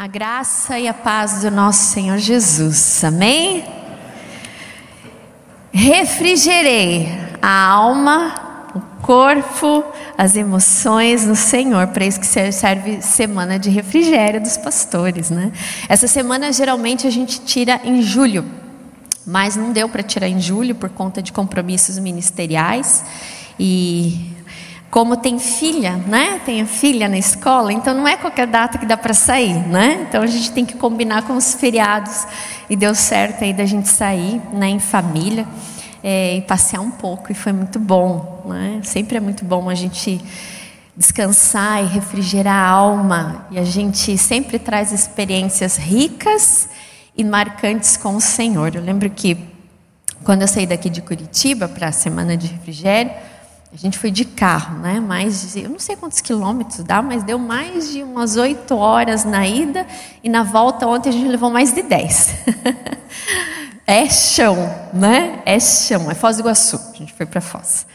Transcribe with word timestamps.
A 0.00 0.06
graça 0.06 0.78
e 0.78 0.86
a 0.86 0.94
paz 0.94 1.40
do 1.40 1.50
nosso 1.50 1.92
Senhor 1.92 2.18
Jesus. 2.18 3.02
Amém? 3.02 3.64
Refrigerei 5.72 7.08
a 7.42 7.66
alma, 7.66 8.70
o 8.76 8.80
corpo, 9.02 9.82
as 10.16 10.36
emoções 10.36 11.26
no 11.26 11.34
Senhor. 11.34 11.88
Para 11.88 12.06
isso 12.06 12.20
que 12.20 12.26
serve 12.28 13.02
semana 13.02 13.58
de 13.58 13.70
refrigério 13.70 14.40
dos 14.40 14.56
pastores, 14.56 15.30
né? 15.30 15.50
Essa 15.88 16.06
semana 16.06 16.52
geralmente 16.52 17.04
a 17.04 17.10
gente 17.10 17.40
tira 17.40 17.80
em 17.82 18.00
julho, 18.00 18.44
mas 19.26 19.56
não 19.56 19.72
deu 19.72 19.88
para 19.88 20.04
tirar 20.04 20.28
em 20.28 20.40
julho 20.40 20.76
por 20.76 20.90
conta 20.90 21.20
de 21.20 21.32
compromissos 21.32 21.98
ministeriais 21.98 23.04
e 23.58 24.30
como 24.90 25.16
tem 25.16 25.38
filha, 25.38 25.96
né? 26.06 26.40
Tem 26.44 26.64
filha 26.64 27.08
na 27.08 27.18
escola, 27.18 27.72
então 27.72 27.94
não 27.94 28.08
é 28.08 28.16
qualquer 28.16 28.46
data 28.46 28.78
que 28.78 28.86
dá 28.86 28.96
para 28.96 29.12
sair, 29.12 29.54
né? 29.68 30.06
Então 30.08 30.22
a 30.22 30.26
gente 30.26 30.50
tem 30.52 30.64
que 30.64 30.74
combinar 30.74 31.22
com 31.22 31.36
os 31.36 31.54
feriados 31.54 32.26
e 32.70 32.76
deu 32.76 32.94
certo 32.94 33.44
aí 33.44 33.52
da 33.52 33.66
gente 33.66 33.88
sair, 33.88 34.40
né? 34.52 34.68
Em 34.68 34.78
família 34.78 35.46
é, 36.02 36.36
e 36.36 36.42
passear 36.42 36.80
um 36.80 36.90
pouco 36.90 37.30
e 37.30 37.34
foi 37.34 37.52
muito 37.52 37.78
bom, 37.78 38.44
né? 38.46 38.80
Sempre 38.82 39.18
é 39.18 39.20
muito 39.20 39.44
bom 39.44 39.68
a 39.68 39.74
gente 39.74 40.20
descansar 40.96 41.84
e 41.84 41.86
refrigerar 41.86 42.54
a 42.54 42.68
alma 42.68 43.46
e 43.50 43.58
a 43.58 43.64
gente 43.64 44.16
sempre 44.16 44.58
traz 44.58 44.90
experiências 44.90 45.76
ricas 45.76 46.68
e 47.16 47.22
marcantes 47.22 47.96
com 47.96 48.16
o 48.16 48.20
Senhor. 48.20 48.74
Eu 48.74 48.82
lembro 48.82 49.10
que 49.10 49.36
quando 50.24 50.42
eu 50.42 50.48
saí 50.48 50.66
daqui 50.66 50.88
de 50.88 51.02
Curitiba 51.02 51.68
para 51.68 51.88
a 51.88 51.92
semana 51.92 52.36
de 52.36 52.46
refrigério 52.46 53.12
a 53.72 53.76
gente 53.76 53.98
foi 53.98 54.10
de 54.10 54.24
carro, 54.24 54.78
né? 54.78 54.98
Mais 54.98 55.52
de, 55.52 55.62
eu 55.62 55.70
não 55.70 55.78
sei 55.78 55.94
quantos 55.94 56.20
quilômetros 56.20 56.82
dá, 56.82 57.02
mas 57.02 57.22
deu 57.22 57.38
mais 57.38 57.92
de 57.92 58.02
umas 58.02 58.36
oito 58.36 58.74
horas 58.76 59.24
na 59.24 59.46
ida 59.46 59.86
e 60.24 60.28
na 60.28 60.42
volta 60.42 60.86
ontem 60.86 61.10
a 61.10 61.12
gente 61.12 61.28
levou 61.28 61.50
mais 61.50 61.72
de 61.72 61.82
dez. 61.82 62.34
é 63.86 64.08
chão, 64.08 64.56
né? 64.92 65.42
É 65.44 65.60
chão, 65.60 66.10
é 66.10 66.14
Foz 66.14 66.36
do 66.36 66.40
Iguaçu. 66.40 66.80
A 66.94 66.96
gente 66.96 67.12
foi 67.12 67.26
para 67.26 67.42
Foz. 67.42 67.86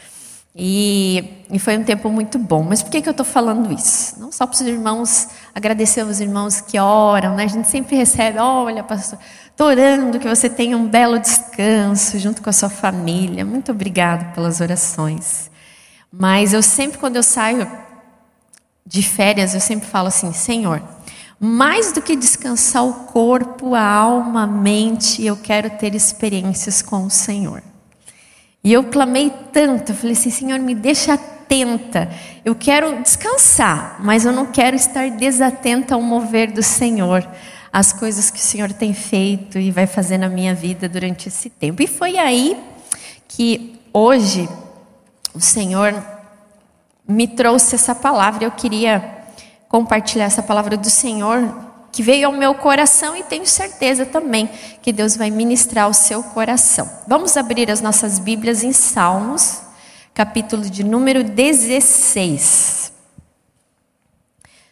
E, 0.56 1.42
e, 1.50 1.58
foi 1.58 1.76
um 1.76 1.82
tempo 1.82 2.08
muito 2.08 2.38
bom. 2.38 2.62
Mas 2.62 2.80
por 2.80 2.88
que, 2.88 3.02
que 3.02 3.08
eu 3.08 3.10
estou 3.10 3.26
falando 3.26 3.72
isso? 3.72 4.20
Não 4.20 4.30
só 4.30 4.46
para 4.46 4.54
os 4.54 4.60
irmãos, 4.60 5.26
agradecer 5.52 6.02
aos 6.02 6.20
irmãos 6.20 6.60
que 6.60 6.78
oram, 6.78 7.34
né? 7.34 7.42
A 7.42 7.48
gente 7.48 7.66
sempre 7.66 7.96
recebe, 7.96 8.38
olha, 8.38 8.84
pastor, 8.84 9.18
estou 9.50 9.66
orando 9.66 10.20
que 10.20 10.28
você 10.28 10.48
tenha 10.48 10.76
um 10.76 10.86
belo 10.86 11.18
descanso 11.18 12.16
junto 12.20 12.40
com 12.40 12.50
a 12.50 12.52
sua 12.52 12.68
família. 12.68 13.44
Muito 13.44 13.72
obrigado 13.72 14.32
pelas 14.32 14.60
orações. 14.60 15.52
Mas 16.18 16.52
eu 16.52 16.62
sempre, 16.62 16.98
quando 16.98 17.16
eu 17.16 17.22
saio 17.22 17.70
de 18.86 19.02
férias, 19.02 19.54
eu 19.54 19.60
sempre 19.60 19.88
falo 19.88 20.08
assim: 20.08 20.32
Senhor, 20.32 20.82
mais 21.40 21.92
do 21.92 22.00
que 22.00 22.14
descansar 22.14 22.84
o 22.84 22.94
corpo, 23.06 23.74
a 23.74 23.82
alma, 23.82 24.44
a 24.44 24.46
mente, 24.46 25.24
eu 25.24 25.36
quero 25.36 25.70
ter 25.70 25.94
experiências 25.94 26.82
com 26.82 27.04
o 27.04 27.10
Senhor. 27.10 27.62
E 28.62 28.72
eu 28.72 28.84
clamei 28.84 29.32
tanto, 29.52 29.92
eu 29.92 29.96
falei 29.96 30.12
assim: 30.12 30.30
Senhor, 30.30 30.58
me 30.60 30.74
deixa 30.74 31.14
atenta. 31.14 32.08
Eu 32.44 32.54
quero 32.54 33.02
descansar, 33.02 33.96
mas 34.00 34.24
eu 34.24 34.32
não 34.32 34.46
quero 34.46 34.76
estar 34.76 35.10
desatenta 35.10 35.94
ao 35.94 36.00
mover 36.00 36.52
do 36.52 36.62
Senhor, 36.62 37.26
as 37.72 37.92
coisas 37.92 38.30
que 38.30 38.38
o 38.38 38.42
Senhor 38.42 38.72
tem 38.72 38.94
feito 38.94 39.58
e 39.58 39.72
vai 39.72 39.86
fazer 39.86 40.16
na 40.16 40.28
minha 40.28 40.54
vida 40.54 40.88
durante 40.88 41.28
esse 41.28 41.50
tempo. 41.50 41.82
E 41.82 41.88
foi 41.88 42.18
aí 42.18 42.56
que 43.26 43.80
hoje 43.92 44.48
o 45.34 45.40
Senhor 45.40 45.94
me 47.06 47.26
trouxe 47.26 47.74
essa 47.74 47.94
palavra. 47.94 48.44
Eu 48.44 48.52
queria 48.52 49.24
compartilhar 49.68 50.26
essa 50.26 50.42
palavra 50.42 50.76
do 50.76 50.88
Senhor 50.88 51.52
que 51.90 52.02
veio 52.02 52.26
ao 52.26 52.32
meu 52.32 52.54
coração 52.54 53.16
e 53.16 53.22
tenho 53.22 53.46
certeza 53.46 54.06
também 54.06 54.48
que 54.82 54.92
Deus 54.92 55.16
vai 55.16 55.30
ministrar 55.30 55.88
o 55.88 55.94
seu 55.94 56.22
coração. 56.22 56.88
Vamos 57.06 57.36
abrir 57.36 57.70
as 57.70 57.80
nossas 57.80 58.18
Bíblias 58.18 58.64
em 58.64 58.72
Salmos, 58.72 59.60
capítulo 60.12 60.62
de 60.62 60.82
número 60.82 61.22
16. 61.22 62.92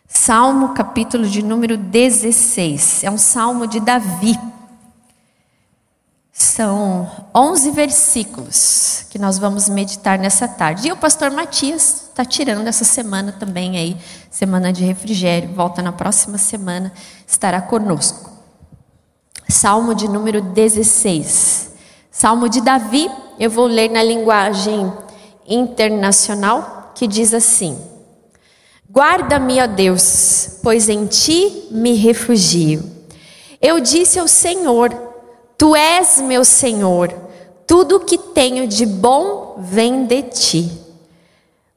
Salmo, 0.08 0.70
capítulo 0.70 1.26
de 1.26 1.42
número 1.42 1.76
16. 1.76 3.04
É 3.04 3.10
um 3.10 3.18
salmo 3.18 3.66
de 3.66 3.80
Davi. 3.80 4.38
São 6.32 7.10
11 7.34 7.70
versículos 7.72 9.04
que 9.10 9.18
nós 9.18 9.38
vamos 9.38 9.68
meditar 9.68 10.18
nessa 10.18 10.48
tarde. 10.48 10.88
E 10.88 10.92
o 10.92 10.96
pastor 10.96 11.30
Matias 11.30 12.08
está 12.08 12.24
tirando 12.24 12.66
essa 12.66 12.84
semana 12.84 13.32
também 13.32 13.76
aí, 13.76 13.96
semana 14.30 14.72
de 14.72 14.82
refrigério. 14.82 15.52
Volta 15.52 15.82
na 15.82 15.92
próxima 15.92 16.38
semana, 16.38 16.90
estará 17.26 17.60
conosco. 17.60 18.30
Salmo 19.46 19.94
de 19.94 20.08
número 20.08 20.40
16. 20.40 21.72
Salmo 22.10 22.48
de 22.48 22.62
Davi, 22.62 23.10
eu 23.38 23.50
vou 23.50 23.66
ler 23.66 23.90
na 23.90 24.02
linguagem 24.02 24.90
internacional, 25.46 26.92
que 26.94 27.06
diz 27.06 27.34
assim: 27.34 27.78
Guarda-me, 28.90 29.60
ó 29.60 29.66
Deus, 29.66 30.58
pois 30.62 30.88
em 30.88 31.06
ti 31.06 31.68
me 31.70 31.92
refugio. 31.92 32.90
Eu 33.60 33.80
disse 33.80 34.18
ao 34.18 34.26
Senhor, 34.26 35.11
Tu 35.62 35.76
és 35.76 36.20
meu 36.20 36.44
Senhor, 36.44 37.14
tudo 37.68 37.98
o 37.98 38.00
que 38.00 38.18
tenho 38.18 38.66
de 38.66 38.84
bom 38.84 39.58
vem 39.60 40.04
de 40.04 40.20
ti. 40.22 40.72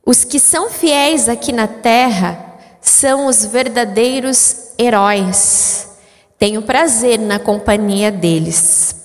Os 0.04 0.24
que 0.24 0.40
são 0.40 0.72
fiéis 0.72 1.30
aqui 1.30 1.52
na 1.52 1.68
terra 1.68 2.56
são 2.82 3.28
os 3.28 3.46
verdadeiros 3.46 4.72
heróis. 4.80 5.88
Tenho 6.40 6.64
prazer 6.64 7.20
na 7.20 7.38
companhia 7.38 8.12
deles. 8.12 8.96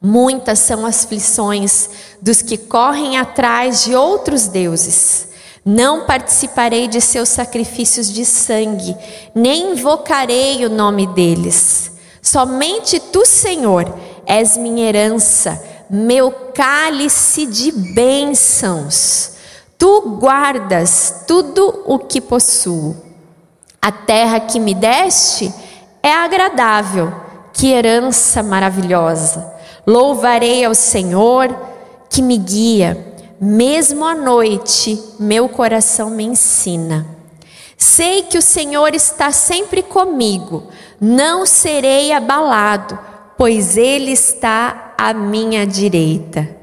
Muitas 0.00 0.60
são 0.60 0.86
as 0.86 1.04
aflições 1.04 1.90
dos 2.22 2.40
que 2.40 2.56
correm 2.56 3.18
atrás 3.18 3.84
de 3.84 3.94
outros 3.94 4.46
deuses. 4.46 5.28
Não 5.62 6.06
participarei 6.06 6.88
de 6.88 7.02
seus 7.02 7.28
sacrifícios 7.28 8.10
de 8.10 8.24
sangue, 8.24 8.96
nem 9.34 9.72
invocarei 9.72 10.64
o 10.64 10.70
nome 10.70 11.06
deles. 11.08 11.97
Somente 12.30 13.00
tu, 13.00 13.24
Senhor, 13.24 13.90
és 14.26 14.54
minha 14.58 14.86
herança, 14.86 15.58
meu 15.88 16.30
cálice 16.30 17.46
de 17.46 17.72
bênçãos. 17.72 19.30
Tu 19.78 20.00
guardas 20.20 21.24
tudo 21.26 21.84
o 21.86 21.98
que 21.98 22.20
possuo. 22.20 22.94
A 23.80 23.90
terra 23.90 24.40
que 24.40 24.60
me 24.60 24.74
deste 24.74 25.50
é 26.02 26.12
agradável, 26.12 27.10
que 27.54 27.72
herança 27.72 28.42
maravilhosa. 28.42 29.50
Louvarei 29.86 30.66
ao 30.66 30.74
Senhor 30.74 31.48
que 32.10 32.20
me 32.20 32.36
guia, 32.36 33.16
mesmo 33.40 34.04
à 34.04 34.14
noite, 34.14 35.02
meu 35.18 35.48
coração 35.48 36.10
me 36.10 36.24
ensina. 36.24 37.06
Sei 37.78 38.24
que 38.24 38.36
o 38.36 38.42
Senhor 38.42 38.94
está 38.94 39.32
sempre 39.32 39.82
comigo 39.82 40.64
não 41.00 41.46
serei 41.46 42.12
abalado, 42.12 42.98
pois 43.36 43.76
Ele 43.76 44.10
está 44.10 44.94
à 44.98 45.12
minha 45.12 45.66
direita. 45.66 46.56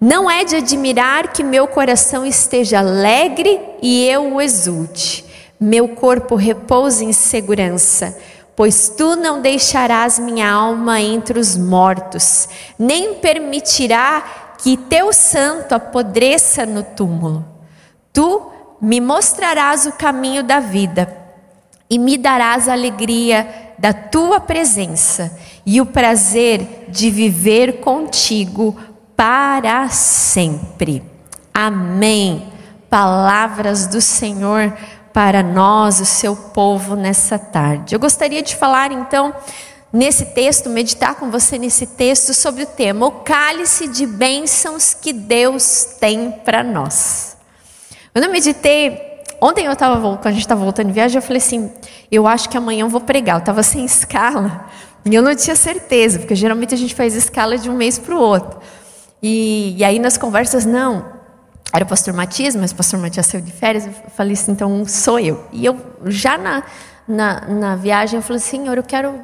Não 0.00 0.30
é 0.30 0.44
de 0.44 0.56
admirar 0.56 1.32
que 1.32 1.42
meu 1.42 1.66
coração 1.66 2.24
esteja 2.24 2.78
alegre 2.78 3.60
e 3.80 4.04
eu 4.08 4.34
o 4.34 4.40
exulte. 4.40 5.24
Meu 5.60 5.88
corpo 5.88 6.34
repousa 6.34 7.04
em 7.04 7.12
segurança, 7.12 8.16
pois 8.56 8.88
tu 8.88 9.14
não 9.14 9.40
deixarás 9.40 10.18
minha 10.18 10.50
alma 10.50 11.00
entre 11.00 11.38
os 11.38 11.56
mortos, 11.56 12.48
nem 12.78 13.14
permitirá 13.14 14.54
que 14.58 14.76
teu 14.76 15.12
santo 15.12 15.72
apodreça 15.72 16.66
no 16.66 16.82
túmulo. 16.82 17.44
Tu 18.12 18.42
me 18.80 19.00
mostrarás 19.00 19.86
o 19.86 19.92
caminho 19.92 20.42
da 20.42 20.58
vida 20.58 21.21
e 21.92 21.98
me 21.98 22.16
darás 22.16 22.70
alegria 22.70 23.46
da 23.78 23.92
tua 23.92 24.40
presença 24.40 25.38
e 25.66 25.78
o 25.78 25.84
prazer 25.84 26.86
de 26.88 27.10
viver 27.10 27.80
contigo 27.80 28.74
para 29.14 29.90
sempre. 29.90 31.02
Amém. 31.52 32.50
Palavras 32.88 33.86
do 33.86 34.00
Senhor 34.00 34.72
para 35.12 35.42
nós, 35.42 36.00
o 36.00 36.06
seu 36.06 36.34
povo, 36.34 36.96
nessa 36.96 37.38
tarde. 37.38 37.94
Eu 37.94 38.00
gostaria 38.00 38.42
de 38.42 38.56
falar 38.56 38.90
então 38.90 39.34
nesse 39.92 40.24
texto, 40.24 40.70
meditar 40.70 41.16
com 41.16 41.30
você 41.30 41.58
nesse 41.58 41.86
texto 41.88 42.32
sobre 42.32 42.62
o 42.62 42.66
tema: 42.68 43.04
o 43.04 43.20
cálice 43.20 43.86
de 43.86 44.06
bênçãos 44.06 44.94
que 44.94 45.12
Deus 45.12 45.96
tem 46.00 46.30
para 46.42 46.64
nós. 46.64 47.36
Quando 48.14 48.24
eu 48.24 48.32
meditei 48.32 49.11
Ontem 49.42 49.66
eu 49.66 49.72
estava, 49.72 50.00
quando 50.00 50.26
a 50.28 50.30
gente 50.30 50.42
estava 50.42 50.62
voltando 50.62 50.86
de 50.86 50.92
viagem, 50.92 51.16
eu 51.16 51.22
falei 51.22 51.38
assim, 51.38 51.68
eu 52.12 52.28
acho 52.28 52.48
que 52.48 52.56
amanhã 52.56 52.82
eu 52.82 52.88
vou 52.88 53.00
pregar. 53.00 53.34
Eu 53.34 53.40
estava 53.40 53.60
sem 53.64 53.84
escala 53.84 54.70
e 55.04 55.12
eu 55.12 55.20
não 55.20 55.34
tinha 55.34 55.56
certeza, 55.56 56.20
porque 56.20 56.36
geralmente 56.36 56.72
a 56.72 56.78
gente 56.78 56.94
faz 56.94 57.16
escala 57.16 57.58
de 57.58 57.68
um 57.68 57.76
mês 57.76 57.98
para 57.98 58.14
o 58.14 58.20
outro. 58.20 58.60
E, 59.20 59.74
e 59.76 59.82
aí 59.82 59.98
nas 59.98 60.16
conversas, 60.16 60.64
não, 60.64 61.04
era 61.72 61.82
o 61.82 61.88
pastor 61.88 62.14
Matias, 62.14 62.54
mas 62.54 62.70
o 62.70 62.76
pastor 62.76 63.00
Matias 63.00 63.26
saiu 63.26 63.42
de 63.42 63.50
férias, 63.50 63.84
eu 63.84 63.92
falei 64.14 64.34
assim, 64.34 64.52
então 64.52 64.84
sou 64.86 65.18
eu. 65.18 65.44
E 65.50 65.66
eu 65.66 65.76
já 66.04 66.38
na, 66.38 66.62
na, 67.08 67.40
na 67.48 67.74
viagem, 67.74 68.18
eu 68.18 68.22
falei, 68.22 68.38
Senhor, 68.38 68.76
eu 68.76 68.84
quero 68.84 69.22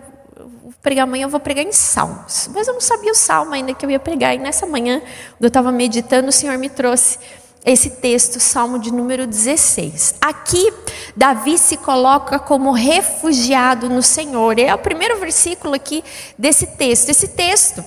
pregar 0.83 1.05
amanhã, 1.05 1.27
eu 1.27 1.29
vou 1.29 1.39
pregar 1.39 1.65
em 1.65 1.71
Salmos. 1.71 2.51
Mas 2.53 2.67
eu 2.67 2.75
não 2.75 2.81
sabia 2.81 3.13
o 3.13 3.15
salmo 3.15 3.55
ainda 3.55 3.73
que 3.73 3.87
eu 3.87 3.91
ia 3.91 4.01
pregar. 4.01 4.35
E 4.35 4.39
nessa 4.39 4.67
manhã, 4.67 4.99
quando 4.99 5.43
eu 5.43 5.49
estava 5.49 5.71
meditando, 5.71 6.29
o 6.29 6.33
Senhor 6.33 6.59
me 6.59 6.69
trouxe 6.69 7.21
esse 7.65 7.91
texto, 7.91 8.41
Salmo 8.41 8.79
de 8.79 8.93
número 8.93 9.27
16. 9.27 10.15
Aqui, 10.21 10.73
Davi 11.17 11.59
se 11.59 11.77
coloca 11.77 12.39
como 12.39 12.73
refugiado 12.73 13.89
no 13.89 14.03
Senhor. 14.03 14.59
É 14.59 14.75
o 14.75 14.79
primeiro 14.79 15.19
versículo 15.19 15.75
aqui 15.75 16.03
desse 16.39 16.67
texto. 16.67 17.11
Esse 17.11 17.29
texto, 17.29 17.85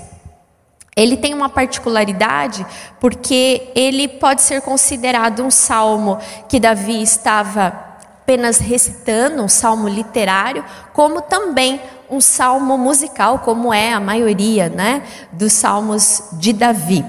ele 0.95 1.17
tem 1.17 1.33
uma 1.33 1.49
particularidade 1.49 2.65
porque 2.99 3.71
ele 3.73 4.07
pode 4.07 4.41
ser 4.41 4.61
considerado 4.61 5.41
um 5.41 5.51
salmo 5.51 6.19
que 6.47 6.59
Davi 6.59 7.01
estava 7.01 7.67
apenas 8.21 8.59
recitando, 8.59 9.41
um 9.41 9.49
salmo 9.49 9.87
literário, 9.87 10.63
como 10.93 11.21
também 11.21 11.81
um 12.09 12.21
salmo 12.21 12.77
musical, 12.77 13.39
como 13.39 13.73
é 13.73 13.93
a 13.93 13.99
maioria 13.99 14.69
né, 14.69 15.03
dos 15.31 15.53
salmos 15.53 16.23
de 16.33 16.53
Davi. 16.53 17.03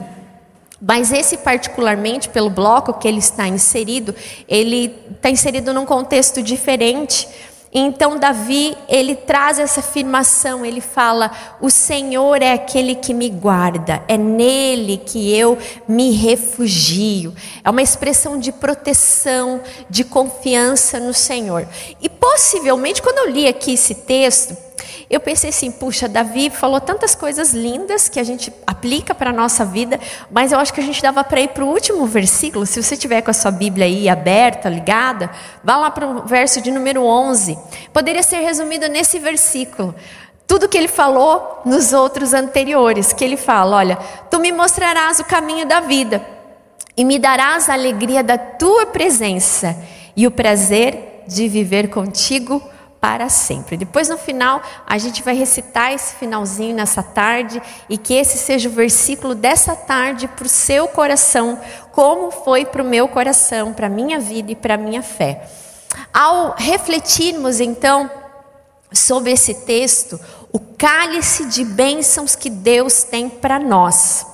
Mas 0.85 1.13
esse 1.13 1.37
particularmente, 1.37 2.29
pelo 2.29 2.51
bloco 2.51 2.95
que 2.95 3.07
ele 3.07 3.21
está 3.21 3.47
inserido, 3.47 4.13
ele 4.49 4.93
está 5.15 5.31
inserido 5.31 5.73
num 5.73 5.87
contexto 5.87 6.43
diferente. 6.43 7.29
Então 7.73 8.19
Davi, 8.19 8.77
ele 8.89 9.15
traz 9.15 9.61
essa 9.61 9.79
afirmação, 9.79 10.67
ele 10.67 10.81
fala: 10.81 11.31
"O 11.61 11.71
Senhor 11.71 12.43
é 12.43 12.53
aquele 12.53 12.97
que 12.97 13.15
me 13.15 13.31
guarda, 13.31 14.03
é 14.09 14.19
nele 14.19 14.99
que 14.99 15.33
eu 15.33 15.57
me 15.87 16.11
refugio". 16.11 17.33
É 17.63 17.71
uma 17.71 17.81
expressão 17.81 18.37
de 18.37 18.51
proteção, 18.51 19.61
de 19.89 20.03
confiança 20.03 20.99
no 20.99 21.15
Senhor. 21.15 21.67
E 22.01 22.09
possivelmente 22.09 23.01
quando 23.01 23.19
eu 23.19 23.31
li 23.31 23.47
aqui 23.47 23.75
esse 23.75 23.95
texto, 23.95 24.57
eu 25.09 25.21
pensei 25.21 25.51
assim, 25.51 25.71
puxa, 25.71 26.09
Davi 26.09 26.51
falou 26.51 26.81
tantas 26.81 27.15
coisas 27.15 27.53
lindas 27.53 28.09
que 28.09 28.19
a 28.19 28.25
gente 28.25 28.53
aplica 28.67 29.15
para 29.15 29.31
a 29.31 29.33
nossa 29.33 29.65
vida, 29.65 30.01
mas 30.31 30.53
eu 30.53 30.59
acho 30.59 30.73
que 30.73 30.81
a 30.81 30.85
gente 30.85 31.03
dava 31.03 31.23
para 31.23 31.41
ir 31.41 31.49
para 31.49 31.65
o 31.65 31.69
último 31.69 32.07
versículo. 32.07 32.65
Se 32.67 32.83
você 32.83 32.97
tiver 32.97 33.23
com 33.23 33.31
a 33.31 33.35
sua 33.35 33.51
Bíblia 33.51 33.87
aí 33.87 34.09
aberta, 34.09 34.69
ligada, 34.69 35.31
vá 35.63 35.77
lá 35.77 35.91
para 35.91 36.07
o 36.07 36.23
verso 36.27 36.61
de 36.61 36.71
número 36.71 37.05
11. 37.05 37.59
Poderia 37.93 38.23
ser 38.23 38.41
resumido 38.41 38.89
nesse 38.89 39.19
versículo. 39.19 39.95
Tudo 40.47 40.69
que 40.69 40.77
ele 40.77 40.89
falou 40.89 41.63
nos 41.65 41.93
outros 41.93 42.35
anteriores, 42.35 43.13
que 43.13 43.25
ele 43.25 43.37
fala: 43.37 43.77
Olha, 43.77 43.99
tu 44.31 44.39
me 44.39 44.53
mostrarás 44.53 45.19
o 45.19 45.25
caminho 45.25 45.67
da 45.67 45.81
vida 45.81 46.25
e 46.97 47.05
me 47.05 47.19
darás 47.19 47.69
a 47.69 47.73
alegria 47.73 48.23
da 48.23 48.37
tua 48.37 48.87
presença 48.87 49.77
e 50.17 50.27
o 50.27 50.31
prazer 50.31 51.25
de 51.27 51.49
viver 51.49 51.89
contigo 51.89 52.63
para 53.03 53.29
sempre. 53.29 53.77
Depois 53.77 54.09
no 54.09 54.17
final 54.17 54.63
a 54.87 54.97
gente 54.97 55.25
vai 55.25 55.35
recitar 55.35 55.93
esse 55.93 56.15
finalzinho 56.15 56.77
nessa 56.77 57.03
tarde 57.03 57.61
e 57.89 57.99
que 57.99 58.15
esse 58.15 58.39
seja 58.39 58.69
o 58.69 58.73
versículo 58.73 59.35
dessa 59.35 59.75
tarde 59.75 60.29
para 60.29 60.47
o 60.47 60.49
seu 60.49 60.87
coração, 60.87 61.59
como 61.91 62.31
foi 62.31 62.65
para 62.65 62.81
o 62.81 62.87
meu 62.87 63.09
coração, 63.09 63.73
para 63.73 63.89
a 63.89 63.91
minha 63.91 64.21
vida 64.21 64.53
e 64.53 64.55
para 64.55 64.75
a 64.75 64.79
minha 64.79 65.03
fé. 65.03 65.51
Ao 66.15 66.55
refletirmos 66.57 67.59
então 67.59 68.09
sobre 68.93 69.33
esse 69.33 69.53
texto, 69.67 70.21
o 70.53 70.61
cálice 70.61 71.47
de 71.47 71.65
bênçãos 71.65 72.37
que 72.37 72.49
Deus 72.49 73.03
tem 73.03 73.29
para 73.29 73.59
nós. 73.59 74.32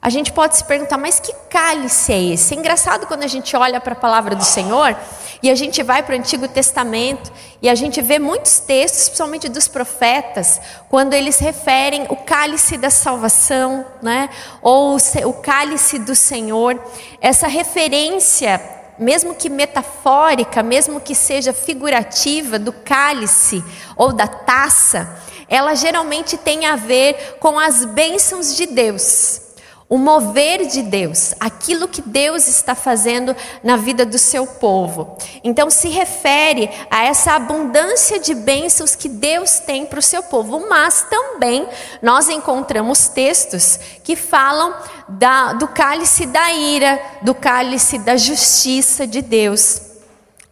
A 0.00 0.10
gente 0.10 0.32
pode 0.32 0.56
se 0.56 0.64
perguntar, 0.64 0.96
mas 0.96 1.18
que 1.18 1.32
cálice 1.50 2.12
é 2.12 2.22
esse? 2.22 2.54
É 2.54 2.56
engraçado 2.56 3.06
quando 3.06 3.24
a 3.24 3.26
gente 3.26 3.56
olha 3.56 3.80
para 3.80 3.94
a 3.94 3.96
palavra 3.96 4.36
do 4.36 4.44
Senhor 4.44 4.96
e 5.42 5.50
a 5.50 5.56
gente 5.56 5.82
vai 5.82 6.04
para 6.04 6.14
o 6.14 6.18
Antigo 6.18 6.46
Testamento 6.46 7.32
e 7.60 7.68
a 7.68 7.74
gente 7.74 8.00
vê 8.00 8.16
muitos 8.20 8.60
textos, 8.60 9.08
principalmente 9.08 9.48
dos 9.48 9.66
profetas, 9.66 10.60
quando 10.88 11.14
eles 11.14 11.40
referem 11.40 12.06
o 12.08 12.14
cálice 12.14 12.76
da 12.76 12.90
salvação, 12.90 13.84
né? 14.00 14.30
ou 14.62 14.96
o 15.24 15.32
cálice 15.32 15.98
do 15.98 16.14
Senhor. 16.14 16.80
Essa 17.20 17.48
referência, 17.48 18.60
mesmo 19.00 19.34
que 19.34 19.48
metafórica, 19.50 20.62
mesmo 20.62 21.00
que 21.00 21.14
seja 21.14 21.52
figurativa, 21.52 22.56
do 22.56 22.72
cálice 22.72 23.64
ou 23.96 24.12
da 24.12 24.28
taça, 24.28 25.12
ela 25.48 25.74
geralmente 25.74 26.36
tem 26.36 26.66
a 26.66 26.76
ver 26.76 27.36
com 27.40 27.58
as 27.58 27.84
bênçãos 27.84 28.54
de 28.54 28.66
Deus 28.66 29.47
o 29.88 29.96
mover 29.96 30.66
de 30.66 30.82
Deus, 30.82 31.34
aquilo 31.40 31.88
que 31.88 32.02
Deus 32.02 32.46
está 32.46 32.74
fazendo 32.74 33.34
na 33.64 33.76
vida 33.76 34.04
do 34.04 34.18
seu 34.18 34.46
povo. 34.46 35.16
Então, 35.42 35.70
se 35.70 35.88
refere 35.88 36.68
a 36.90 37.04
essa 37.04 37.32
abundância 37.32 38.20
de 38.20 38.34
bênçãos 38.34 38.94
que 38.94 39.08
Deus 39.08 39.60
tem 39.60 39.86
para 39.86 39.98
o 39.98 40.02
seu 40.02 40.22
povo, 40.22 40.66
mas 40.68 41.06
também 41.08 41.66
nós 42.02 42.28
encontramos 42.28 43.08
textos 43.08 43.80
que 44.04 44.14
falam 44.14 44.74
da, 45.08 45.54
do 45.54 45.66
cálice 45.66 46.26
da 46.26 46.52
ira, 46.52 47.00
do 47.22 47.34
cálice 47.34 47.98
da 47.98 48.16
justiça 48.16 49.06
de 49.06 49.22
Deus. 49.22 49.80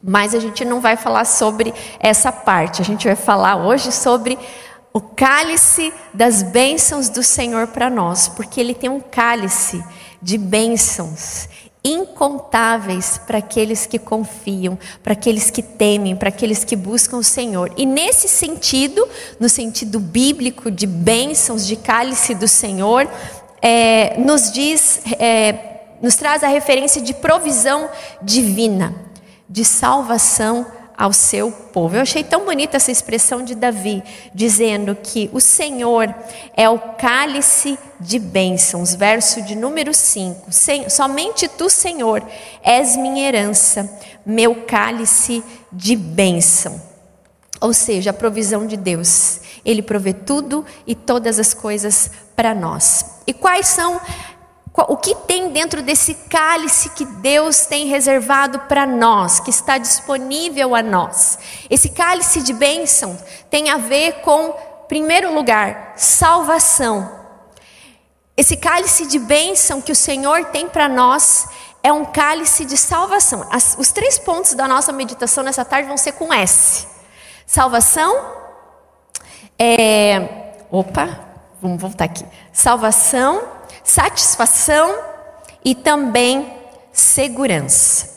Mas 0.03 0.35
a 0.35 0.41
gente 0.41 0.65
não 0.65 0.81
vai 0.81 0.97
falar 0.97 1.27
sobre 1.27 1.75
essa 2.01 2.33
parte, 2.33 2.81
a 2.81 2.85
gente 2.85 3.07
vai 3.07 3.17
falar 3.17 3.57
hoje 3.57 3.93
sobre 3.93 4.39
o 4.97 5.01
cálice 5.03 5.93
das 6.15 6.43
bênçãos 6.43 7.11
do 7.11 7.23
Senhor 7.23 7.67
para 7.67 7.91
nós, 7.91 8.29
porque 8.29 8.59
Ele 8.59 8.73
tem 8.73 8.89
um 8.89 8.99
cálice 8.99 9.85
de 10.23 10.39
bênçãos 10.39 11.51
incontáveis 11.85 13.21
para 13.27 13.37
aqueles 13.37 13.85
que 13.85 13.99
confiam, 13.99 14.79
para 15.05 15.13
aqueles 15.13 15.51
que 15.51 15.61
temem, 15.61 16.17
para 16.17 16.31
aqueles 16.31 16.65
que 16.65 16.75
buscam 16.75 17.19
o 17.19 17.23
Senhor. 17.23 17.71
E 17.77 17.85
nesse 17.85 18.27
sentido, 18.27 19.07
no 19.39 19.51
sentido 19.51 20.01
bíblico 20.01 20.71
de 20.71 20.87
bênçãos, 20.87 21.67
de 21.67 21.77
cálice 21.77 22.35
do 22.35 22.49
Senhor, 22.49 23.07
é, 23.61 24.19
nos 24.19 24.51
diz, 24.51 25.03
é, 25.19 25.99
nos 26.01 26.17
traz 26.17 26.43
a 26.43 26.49
referência 26.49 27.03
de 27.03 27.13
provisão 27.13 27.91
divina, 28.23 28.95
de 29.47 29.63
salvação 29.63 30.67
ao 30.97 31.13
seu 31.13 31.51
povo. 31.51 31.97
Eu 31.97 32.03
achei 32.03 32.25
tão 32.25 32.45
bonita 32.45 32.77
essa 32.77 32.91
expressão 32.91 33.45
de 33.45 33.55
Davi, 33.55 34.03
dizendo 34.35 34.97
que 34.97 35.29
o 35.33 35.41
Senhor 35.41 36.15
é 36.57 36.69
o 36.69 36.79
cálice 36.79 37.79
de 38.01 38.19
bênçãos, 38.19 38.95
verso 38.95 39.43
de 39.43 39.55
número 39.55 39.93
5. 39.93 40.49
Somente 40.89 41.49
tu, 41.49 41.69
Senhor, 41.69 42.23
és 42.63 42.97
minha 42.97 43.29
herança, 43.29 43.91
meu 44.25 44.55
cálice 44.67 45.43
de 45.71 45.95
bênção. 45.97 46.81
Ou 47.61 47.73
seja, 47.73 48.11
a 48.11 48.15
provisão 48.15 48.67
de 48.67 48.77
Deus. 48.77 49.41
Ele 49.65 49.83
provê 49.83 50.13
tudo 50.13 50.65
e 50.87 50.95
todas 50.95 51.39
as 51.39 51.53
coisas 51.53 52.11
para 52.37 52.55
nós. 52.55 53.17
E 53.27 53.33
quais 53.33 53.67
são 53.67 54.01
o 54.89 54.97
que 54.97 55.15
tem 55.15 55.51
dentro 55.51 55.83
desse 55.83 56.13
cálice 56.15 56.91
que 56.91 57.07
Deus 57.07 57.65
tem 57.65 57.87
reservado 57.87 58.59
para 58.61 58.87
nós, 58.87 59.41
que 59.41 59.49
está 59.49 59.79
disponível 59.79 60.75
a 60.75 60.83
nós? 60.83 61.39
Esse 61.71 61.89
cálice 61.89 62.43
de 62.43 62.53
bênção 62.53 63.19
tem 63.49 63.71
a 63.71 63.79
ver 63.79 64.21
com, 64.21 64.55
primeiro 64.87 65.35
lugar, 65.35 65.95
salvação. 65.97 67.11
Esse 68.37 68.55
cálice 68.55 69.07
de 69.07 69.19
bênção 69.19 69.81
que 69.81 69.93
o 69.93 69.97
Senhor 69.97 70.45
tem 70.47 70.69
para 70.69 70.91
nós 70.91 71.49
é 71.83 71.91
um 71.91 72.05
cálice 72.05 72.67
de 72.67 72.77
salvação. 72.77 73.49
As, 73.51 73.77
os 73.79 73.91
três 73.91 74.19
pontos 74.19 74.53
da 74.53 74.69
nossa 74.69 74.93
meditação 74.93 75.43
nessa 75.43 75.65
tarde 75.65 75.89
vão 75.89 75.97
ser 75.97 76.13
com 76.13 76.35
S: 76.35 76.87
salvação, 77.47 78.15
é, 79.59 80.53
opa, 80.71 81.19
vamos 81.63 81.81
voltar 81.81 82.05
aqui. 82.05 82.27
Salvação 82.53 83.56
satisfação 83.87 84.99
e 85.65 85.75
também 85.75 86.53
segurança. 86.93 88.17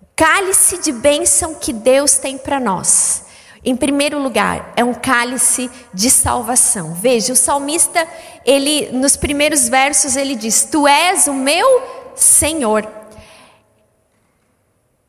O 0.00 0.06
cálice 0.14 0.78
de 0.78 0.92
bênção 0.92 1.56
que 1.56 1.72
Deus 1.72 2.14
tem 2.14 2.38
para 2.38 2.60
nós. 2.60 3.24
Em 3.64 3.76
primeiro 3.76 4.20
lugar, 4.20 4.72
é 4.76 4.84
um 4.84 4.94
cálice 4.94 5.68
de 5.92 6.08
salvação. 6.08 6.94
Veja, 6.94 7.32
o 7.32 7.36
salmista, 7.36 8.06
ele 8.46 8.92
nos 8.92 9.16
primeiros 9.16 9.68
versos 9.68 10.14
ele 10.14 10.36
diz: 10.36 10.64
"Tu 10.70 10.86
és 10.86 11.26
o 11.26 11.34
meu 11.34 11.66
Senhor". 12.14 12.88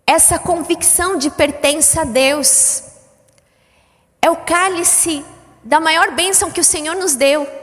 Essa 0.08 0.39
convicção 0.39 1.18
de 1.18 1.30
pertença 1.30 2.01
a 2.01 2.04
Deus 2.04 2.84
é 4.20 4.30
o 4.30 4.38
cálice 4.38 5.24
da 5.63 5.80
maior 5.80 6.12
bênção 6.12 6.50
que 6.50 6.60
o 6.60 6.63
Senhor 6.63 6.96
nos 6.96 7.13
deu 7.16 7.59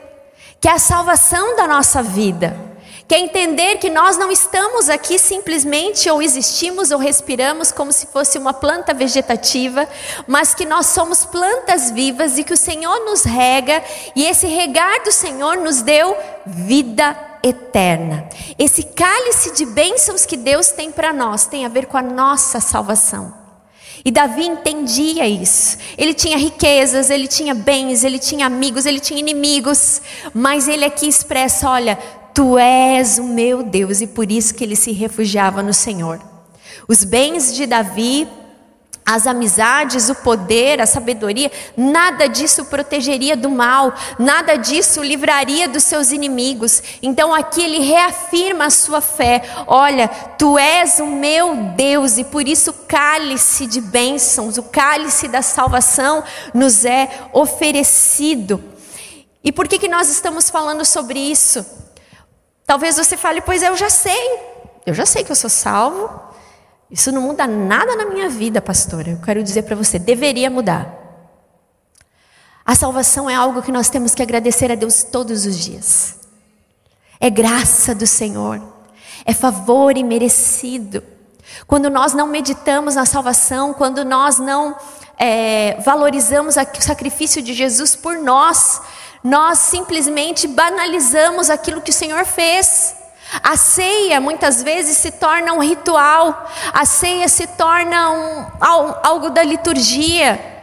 que 0.60 0.68
é 0.68 0.72
a 0.72 0.78
salvação 0.78 1.56
da 1.56 1.66
nossa 1.66 2.02
vida. 2.02 2.66
Que 3.08 3.14
é 3.14 3.20
entender 3.20 3.76
que 3.76 3.88
nós 3.88 4.18
não 4.18 4.32
estamos 4.32 4.88
aqui 4.88 5.16
simplesmente 5.16 6.10
ou 6.10 6.20
existimos 6.20 6.90
ou 6.90 6.98
respiramos 6.98 7.70
como 7.70 7.92
se 7.92 8.06
fosse 8.06 8.36
uma 8.36 8.52
planta 8.52 8.92
vegetativa, 8.92 9.88
mas 10.26 10.54
que 10.54 10.64
nós 10.64 10.86
somos 10.86 11.24
plantas 11.24 11.92
vivas 11.92 12.36
e 12.36 12.42
que 12.42 12.52
o 12.52 12.56
Senhor 12.56 13.04
nos 13.04 13.22
rega 13.22 13.80
e 14.16 14.24
esse 14.26 14.48
regar 14.48 15.04
do 15.04 15.12
Senhor 15.12 15.58
nos 15.58 15.82
deu 15.82 16.16
vida 16.44 17.16
eterna. 17.44 18.28
Esse 18.58 18.82
cálice 18.82 19.52
de 19.52 19.64
bênçãos 19.64 20.26
que 20.26 20.36
Deus 20.36 20.70
tem 20.70 20.90
para 20.90 21.12
nós 21.12 21.46
tem 21.46 21.64
a 21.64 21.68
ver 21.68 21.86
com 21.86 21.96
a 21.96 22.02
nossa 22.02 22.58
salvação. 22.58 23.45
E 24.06 24.10
Davi 24.12 24.46
entendia 24.46 25.26
isso. 25.26 25.78
Ele 25.98 26.14
tinha 26.14 26.38
riquezas, 26.38 27.10
ele 27.10 27.26
tinha 27.26 27.52
bens, 27.52 28.04
ele 28.04 28.20
tinha 28.20 28.46
amigos, 28.46 28.86
ele 28.86 29.00
tinha 29.00 29.18
inimigos. 29.18 30.00
Mas 30.32 30.68
ele 30.68 30.84
aqui 30.84 31.08
expressa: 31.08 31.68
olha, 31.68 31.98
tu 32.32 32.56
és 32.56 33.18
o 33.18 33.24
meu 33.24 33.64
Deus. 33.64 34.00
E 34.00 34.06
por 34.06 34.30
isso 34.30 34.54
que 34.54 34.62
ele 34.62 34.76
se 34.76 34.92
refugiava 34.92 35.60
no 35.60 35.74
Senhor. 35.74 36.20
Os 36.86 37.02
bens 37.02 37.52
de 37.52 37.66
Davi 37.66 38.28
as 39.06 39.24
amizades, 39.24 40.08
o 40.08 40.16
poder, 40.16 40.80
a 40.80 40.86
sabedoria, 40.86 41.50
nada 41.76 42.28
disso 42.28 42.64
protegeria 42.64 43.36
do 43.36 43.48
mal, 43.48 43.94
nada 44.18 44.56
disso 44.56 45.00
livraria 45.00 45.68
dos 45.68 45.84
seus 45.84 46.10
inimigos. 46.10 46.82
Então 47.00 47.32
aqui 47.32 47.62
ele 47.62 47.78
reafirma 47.78 48.64
a 48.64 48.70
sua 48.70 49.00
fé: 49.00 49.42
olha, 49.68 50.08
tu 50.36 50.58
és 50.58 50.98
o 50.98 51.06
meu 51.06 51.54
Deus, 51.76 52.18
e 52.18 52.24
por 52.24 52.48
isso 52.48 52.70
o 52.70 52.74
cálice 52.88 53.66
de 53.66 53.80
bênçãos, 53.80 54.58
o 54.58 54.64
cálice 54.64 55.28
da 55.28 55.40
salvação 55.40 56.24
nos 56.52 56.84
é 56.84 57.08
oferecido. 57.32 58.62
E 59.44 59.52
por 59.52 59.68
que, 59.68 59.78
que 59.78 59.86
nós 59.86 60.08
estamos 60.08 60.50
falando 60.50 60.84
sobre 60.84 61.20
isso? 61.20 61.64
Talvez 62.66 62.96
você 62.96 63.16
fale, 63.16 63.40
pois 63.40 63.62
eu 63.62 63.76
já 63.76 63.88
sei, 63.88 64.40
eu 64.84 64.92
já 64.92 65.06
sei 65.06 65.22
que 65.22 65.30
eu 65.30 65.36
sou 65.36 65.48
salvo, 65.48 66.10
isso 66.90 67.10
não 67.10 67.22
muda 67.22 67.46
nada 67.46 67.96
na 67.96 68.04
minha 68.06 68.28
vida, 68.28 68.60
pastora. 68.60 69.10
Eu 69.10 69.20
quero 69.20 69.42
dizer 69.42 69.62
para 69.62 69.74
você, 69.74 69.98
deveria 69.98 70.50
mudar. 70.50 71.06
A 72.64 72.74
salvação 72.74 73.28
é 73.30 73.34
algo 73.34 73.62
que 73.62 73.70
nós 73.70 73.88
temos 73.88 74.14
que 74.14 74.22
agradecer 74.22 74.70
a 74.72 74.74
Deus 74.74 75.04
todos 75.04 75.46
os 75.46 75.58
dias. 75.58 76.18
É 77.20 77.30
graça 77.30 77.94
do 77.94 78.06
Senhor, 78.06 78.60
é 79.24 79.32
favor 79.32 79.96
imerecido. 79.96 81.02
Quando 81.66 81.88
nós 81.88 82.12
não 82.12 82.26
meditamos 82.26 82.96
na 82.96 83.06
salvação, 83.06 83.72
quando 83.72 84.04
nós 84.04 84.38
não 84.38 84.76
é, 85.16 85.80
valorizamos 85.80 86.56
o 86.56 86.82
sacrifício 86.82 87.40
de 87.40 87.54
Jesus 87.54 87.96
por 87.96 88.16
nós, 88.18 88.82
nós 89.22 89.58
simplesmente 89.58 90.46
banalizamos 90.46 91.48
aquilo 91.50 91.80
que 91.80 91.90
o 91.90 91.94
Senhor 91.94 92.24
fez. 92.24 92.94
A 93.42 93.56
ceia 93.56 94.20
muitas 94.20 94.62
vezes 94.62 94.96
se 94.96 95.10
torna 95.10 95.52
um 95.52 95.60
ritual, 95.60 96.48
a 96.72 96.84
ceia 96.84 97.28
se 97.28 97.46
torna 97.46 98.10
um, 98.10 98.46
algo 99.02 99.30
da 99.30 99.42
liturgia. 99.42 100.54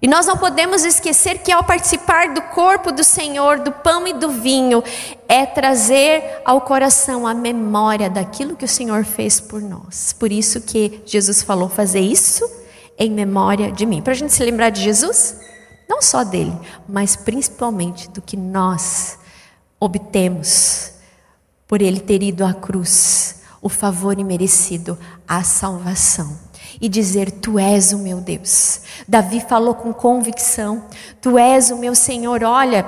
E 0.00 0.06
nós 0.06 0.26
não 0.26 0.36
podemos 0.36 0.84
esquecer 0.84 1.38
que 1.38 1.50
ao 1.50 1.64
participar 1.64 2.32
do 2.32 2.40
corpo 2.40 2.92
do 2.92 3.02
Senhor, 3.02 3.58
do 3.58 3.72
pão 3.72 4.06
e 4.06 4.12
do 4.12 4.30
vinho, 4.30 4.82
é 5.26 5.44
trazer 5.44 6.40
ao 6.44 6.60
coração 6.60 7.26
a 7.26 7.34
memória 7.34 8.08
daquilo 8.08 8.54
que 8.54 8.64
o 8.64 8.68
Senhor 8.68 9.04
fez 9.04 9.40
por 9.40 9.60
nós. 9.60 10.12
Por 10.12 10.30
isso 10.30 10.60
que 10.60 11.02
Jesus 11.04 11.42
falou: 11.42 11.68
fazer 11.68 12.00
isso 12.00 12.48
em 12.96 13.10
memória 13.10 13.72
de 13.72 13.84
mim. 13.84 14.00
Para 14.00 14.12
a 14.12 14.16
gente 14.16 14.32
se 14.32 14.44
lembrar 14.44 14.70
de 14.70 14.82
Jesus, 14.82 15.40
não 15.88 16.00
só 16.00 16.22
dele, 16.22 16.56
mas 16.88 17.16
principalmente 17.16 18.08
do 18.10 18.22
que 18.22 18.36
nós 18.36 19.18
obtemos 19.80 20.97
por 21.68 21.82
ele 21.82 22.00
ter 22.00 22.22
ido 22.22 22.44
à 22.44 22.54
cruz, 22.54 23.42
o 23.60 23.68
favor 23.68 24.18
imerecido, 24.18 24.98
a 25.28 25.44
salvação. 25.44 26.36
E 26.80 26.88
dizer: 26.88 27.30
Tu 27.30 27.58
és 27.58 27.92
o 27.92 27.98
meu 27.98 28.20
Deus. 28.20 28.80
Davi 29.06 29.40
falou 29.40 29.74
com 29.74 29.92
convicção: 29.92 30.84
Tu 31.20 31.36
és 31.36 31.70
o 31.70 31.76
meu 31.76 31.94
Senhor. 31.94 32.42
Olha, 32.44 32.86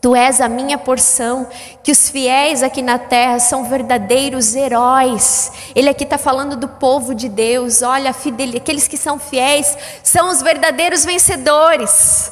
Tu 0.00 0.14
és 0.14 0.40
a 0.40 0.48
minha 0.48 0.78
porção, 0.78 1.48
que 1.82 1.90
os 1.90 2.08
fiéis 2.08 2.62
aqui 2.62 2.80
na 2.82 2.98
terra 2.98 3.40
são 3.40 3.64
verdadeiros 3.64 4.54
heróis. 4.54 5.50
Ele 5.74 5.88
aqui 5.88 6.04
está 6.04 6.16
falando 6.16 6.56
do 6.56 6.68
povo 6.68 7.14
de 7.14 7.28
Deus. 7.28 7.82
Olha, 7.82 8.14
aqueles 8.56 8.86
que 8.86 8.96
são 8.96 9.18
fiéis 9.18 9.76
são 10.04 10.30
os 10.30 10.40
verdadeiros 10.40 11.04
vencedores. 11.04 12.30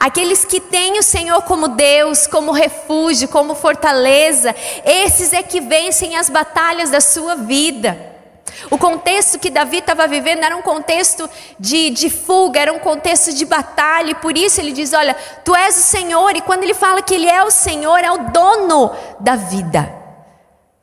Aqueles 0.00 0.44
que 0.44 0.60
têm 0.60 0.98
o 0.98 1.02
Senhor 1.02 1.42
como 1.42 1.68
Deus, 1.68 2.26
como 2.26 2.52
refúgio, 2.52 3.28
como 3.28 3.54
fortaleza, 3.54 4.54
esses 4.84 5.32
é 5.32 5.42
que 5.42 5.60
vencem 5.60 6.16
as 6.16 6.30
batalhas 6.30 6.90
da 6.90 7.00
sua 7.00 7.34
vida. 7.34 8.12
O 8.70 8.78
contexto 8.78 9.38
que 9.38 9.50
Davi 9.50 9.78
estava 9.78 10.06
vivendo 10.06 10.42
era 10.42 10.56
um 10.56 10.62
contexto 10.62 11.28
de, 11.58 11.90
de 11.90 12.08
fuga, 12.08 12.60
era 12.60 12.72
um 12.72 12.78
contexto 12.78 13.34
de 13.34 13.44
batalha, 13.44 14.12
e 14.12 14.14
por 14.14 14.36
isso 14.36 14.60
ele 14.60 14.72
diz: 14.72 14.92
Olha, 14.92 15.14
tu 15.44 15.54
és 15.54 15.76
o 15.76 15.82
Senhor, 15.82 16.34
e 16.36 16.40
quando 16.40 16.62
ele 16.62 16.74
fala 16.74 17.02
que 17.02 17.14
ele 17.14 17.28
é 17.28 17.42
o 17.44 17.50
Senhor, 17.50 17.98
é 17.98 18.10
o 18.10 18.30
dono 18.30 18.90
da 19.20 19.36
vida 19.36 19.92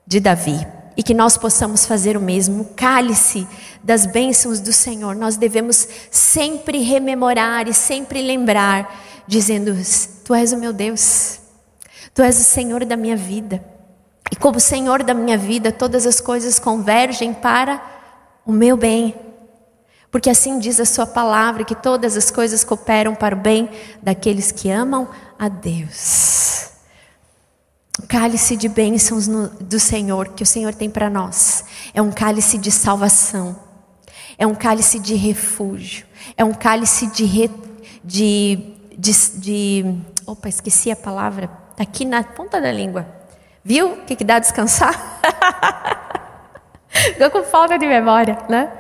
de 0.06 0.20
Davi 0.20 0.68
e 0.96 1.04
que 1.04 1.14
nós 1.14 1.38
possamos 1.38 1.86
fazer 1.86 2.18
o 2.18 2.22
mesmo. 2.22 2.64
O 2.64 2.66
cálice 2.76 3.48
das 3.84 4.06
bênçãos 4.06 4.60
do 4.60 4.72
Senhor, 4.72 5.16
nós 5.16 5.38
devemos 5.38 5.88
sempre 6.10 6.80
rememorar 6.80 7.68
e 7.68 7.74
sempre 7.74 8.22
lembrar, 8.22 9.24
dizendo: 9.28 9.76
Tu 10.24 10.34
és 10.34 10.52
o 10.52 10.58
meu 10.58 10.72
Deus, 10.72 11.40
Tu 12.14 12.22
és 12.22 12.40
o 12.40 12.44
Senhor 12.44 12.86
da 12.86 12.98
minha 12.98 13.16
vida. 13.16 13.64
E 14.32 14.36
como 14.36 14.60
Senhor 14.60 15.04
da 15.04 15.14
minha 15.14 15.38
vida, 15.38 15.72
todas 15.72 16.06
as 16.06 16.22
coisas 16.22 16.58
convergem 16.60 17.34
para 17.34 17.82
o 18.46 18.52
meu 18.52 18.78
bem. 18.78 19.16
Porque 20.10 20.30
assim 20.30 20.60
diz 20.60 20.80
a 20.80 20.86
Sua 20.86 21.06
palavra, 21.06 21.64
que 21.64 21.76
todas 21.76 22.18
as 22.18 22.30
coisas 22.30 22.64
cooperam 22.64 23.16
para 23.16 23.36
o 23.36 23.40
bem 23.40 23.70
daqueles 24.02 24.52
que 24.52 24.70
amam 24.70 25.10
a 25.40 25.48
Deus. 25.48 26.70
O 28.02 28.08
cálice 28.08 28.56
de 28.56 28.68
bênçãos 28.68 29.28
no, 29.28 29.48
do 29.50 29.80
Senhor 29.80 30.30
que 30.30 30.44
o 30.44 30.46
Senhor 30.46 30.74
tem 30.74 30.90
para 30.90 31.10
nós 31.10 31.66
é 31.94 32.02
um 32.02 32.12
cálice 32.12 32.58
de 32.58 32.72
salvação, 32.72 33.56
é 34.38 34.46
um 34.46 34.56
cálice 34.56 35.00
de 35.00 35.16
refúgio, 35.16 36.06
é 36.38 36.44
um 36.44 36.54
cálice 36.54 37.08
de, 37.08 37.26
re, 37.26 37.52
de, 38.04 38.76
de, 38.98 39.12
de, 39.40 39.96
opa, 40.26 40.50
esqueci 40.50 40.92
a 40.92 40.96
palavra, 40.96 41.48
tá 41.76 41.84
aqui 41.84 42.06
na 42.06 42.24
ponta 42.24 42.60
da 42.60 42.72
língua, 42.72 43.08
viu? 43.64 43.94
O 43.94 43.98
que, 44.06 44.16
que 44.16 44.24
dá 44.24 44.40
descansar? 44.40 45.20
Estou 46.94 47.30
com 47.32 47.44
falta 47.44 47.78
de 47.78 47.88
memória, 47.88 48.38
né? 48.50 48.72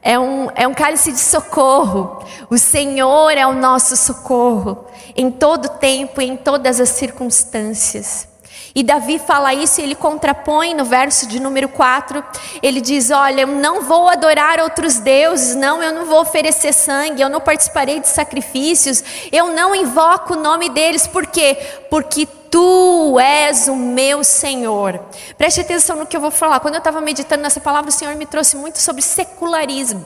É 0.00 0.18
um, 0.18 0.48
é 0.54 0.68
um 0.68 0.72
cálice 0.72 1.10
de 1.10 1.18
socorro. 1.18 2.24
O 2.48 2.56
Senhor 2.56 3.30
é 3.30 3.44
o 3.44 3.52
nosso 3.52 3.96
socorro 3.96 4.86
em 5.16 5.32
todo 5.32 5.68
tempo 5.68 6.22
e 6.22 6.26
em 6.26 6.36
todas 6.36 6.80
as 6.80 6.90
circunstâncias. 6.90 8.28
E 8.76 8.82
Davi 8.82 9.18
fala 9.18 9.54
isso 9.54 9.80
e 9.80 9.84
ele 9.84 9.94
contrapõe 9.94 10.74
no 10.74 10.84
verso 10.84 11.26
de 11.26 11.40
número 11.40 11.66
4. 11.66 12.22
Ele 12.62 12.82
diz: 12.82 13.10
Olha, 13.10 13.40
eu 13.40 13.46
não 13.46 13.80
vou 13.80 14.06
adorar 14.06 14.60
outros 14.60 14.98
deuses, 14.98 15.56
não, 15.56 15.82
eu 15.82 15.94
não 15.94 16.04
vou 16.04 16.20
oferecer 16.20 16.74
sangue, 16.74 17.22
eu 17.22 17.30
não 17.30 17.40
participarei 17.40 18.00
de 18.00 18.08
sacrifícios, 18.08 19.02
eu 19.32 19.46
não 19.46 19.74
invoco 19.74 20.34
o 20.34 20.42
nome 20.42 20.68
deles, 20.68 21.06
por 21.06 21.26
quê? 21.26 21.56
Porque 21.88 22.26
tu 22.50 23.18
és 23.18 23.66
o 23.66 23.74
meu 23.74 24.22
Senhor. 24.22 25.00
Preste 25.38 25.62
atenção 25.62 25.96
no 25.96 26.04
que 26.04 26.14
eu 26.14 26.20
vou 26.20 26.30
falar. 26.30 26.60
Quando 26.60 26.74
eu 26.74 26.80
estava 26.80 27.00
meditando 27.00 27.42
nessa 27.42 27.62
palavra, 27.62 27.88
o 27.88 27.92
Senhor 27.92 28.14
me 28.14 28.26
trouxe 28.26 28.58
muito 28.58 28.78
sobre 28.78 29.00
secularismo. 29.00 30.04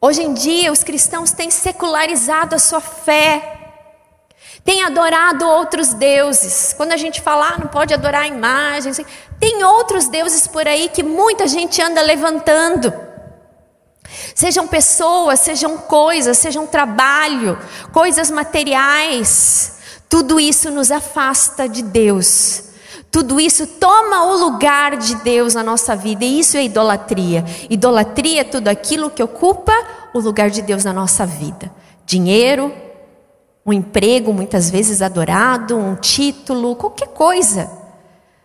Hoje 0.00 0.22
em 0.22 0.32
dia, 0.32 0.70
os 0.70 0.84
cristãos 0.84 1.32
têm 1.32 1.50
secularizado 1.50 2.54
a 2.54 2.58
sua 2.60 2.80
fé 2.80 3.61
tem 4.64 4.84
adorado 4.84 5.46
outros 5.46 5.92
deuses. 5.92 6.72
Quando 6.76 6.92
a 6.92 6.96
gente 6.96 7.20
fala, 7.20 7.54
ah, 7.54 7.58
não 7.58 7.66
pode 7.66 7.92
adorar 7.92 8.28
imagens, 8.28 9.00
tem 9.40 9.64
outros 9.64 10.08
deuses 10.08 10.46
por 10.46 10.66
aí 10.68 10.88
que 10.88 11.02
muita 11.02 11.46
gente 11.46 11.82
anda 11.82 12.00
levantando. 12.00 12.92
Sejam 14.34 14.66
pessoas, 14.66 15.40
sejam 15.40 15.78
coisas, 15.78 16.38
sejam 16.38 16.66
trabalho, 16.66 17.58
coisas 17.92 18.30
materiais. 18.30 19.78
Tudo 20.08 20.38
isso 20.38 20.70
nos 20.70 20.90
afasta 20.90 21.68
de 21.68 21.82
Deus. 21.82 22.64
Tudo 23.10 23.40
isso 23.40 23.66
toma 23.66 24.24
o 24.24 24.38
lugar 24.38 24.96
de 24.96 25.16
Deus 25.16 25.54
na 25.54 25.62
nossa 25.62 25.94
vida, 25.94 26.24
e 26.24 26.40
isso 26.40 26.56
é 26.56 26.64
idolatria. 26.64 27.44
Idolatria 27.68 28.40
é 28.40 28.44
tudo 28.44 28.68
aquilo 28.68 29.10
que 29.10 29.22
ocupa 29.22 29.72
o 30.14 30.18
lugar 30.18 30.50
de 30.50 30.62
Deus 30.62 30.84
na 30.84 30.92
nossa 30.92 31.26
vida: 31.26 31.70
dinheiro, 32.06 32.72
um 33.64 33.72
emprego 33.72 34.32
muitas 34.32 34.68
vezes 34.70 35.00
adorado, 35.00 35.76
um 35.76 35.94
título, 35.94 36.76
qualquer 36.76 37.08
coisa. 37.08 37.70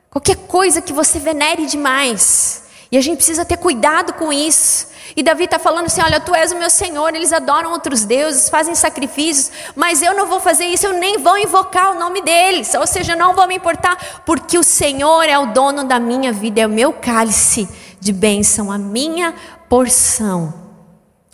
Qualquer 0.09 0.35
coisa 0.35 0.81
que 0.81 0.93
você 0.93 1.19
venere 1.19 1.65
demais. 1.65 2.63
E 2.91 2.97
a 2.97 3.01
gente 3.01 3.17
precisa 3.17 3.43
ter 3.43 3.57
cuidado 3.57 4.13
com 4.13 4.31
isso. 4.31 4.87
E 5.15 5.23
Davi 5.23 5.45
está 5.45 5.59
falando 5.59 5.87
assim: 5.87 6.01
olha, 6.01 6.19
tu 6.19 6.33
és 6.33 6.51
o 6.51 6.57
meu 6.57 6.69
Senhor, 6.69 7.13
eles 7.13 7.33
adoram 7.33 7.71
outros 7.71 8.05
deuses, 8.05 8.49
fazem 8.49 8.75
sacrifícios, 8.75 9.51
mas 9.75 10.01
eu 10.01 10.13
não 10.13 10.27
vou 10.27 10.39
fazer 10.39 10.65
isso, 10.65 10.85
eu 10.85 10.93
nem 10.93 11.17
vou 11.17 11.37
invocar 11.37 11.91
o 11.91 11.99
nome 11.99 12.21
deles, 12.21 12.73
ou 12.75 12.87
seja, 12.87 13.15
não 13.15 13.33
vou 13.33 13.47
me 13.47 13.55
importar, 13.55 14.21
porque 14.25 14.57
o 14.57 14.63
Senhor 14.63 15.23
é 15.23 15.37
o 15.37 15.47
dono 15.47 15.83
da 15.83 15.99
minha 15.99 16.31
vida, 16.31 16.61
é 16.61 16.67
o 16.67 16.69
meu 16.69 16.93
cálice 16.93 17.67
de 17.99 18.13
bênção, 18.13 18.71
a 18.71 18.77
minha 18.77 19.33
porção. 19.67 20.53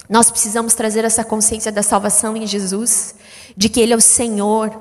Nós 0.10 0.30
precisamos 0.30 0.74
trazer 0.74 1.06
essa 1.06 1.24
consciência 1.24 1.72
da 1.72 1.84
salvação 1.84 2.36
em 2.36 2.46
Jesus, 2.46 3.16
de 3.56 3.70
que 3.70 3.80
Ele 3.80 3.94
é 3.94 3.96
o 3.96 4.02
Senhor, 4.02 4.72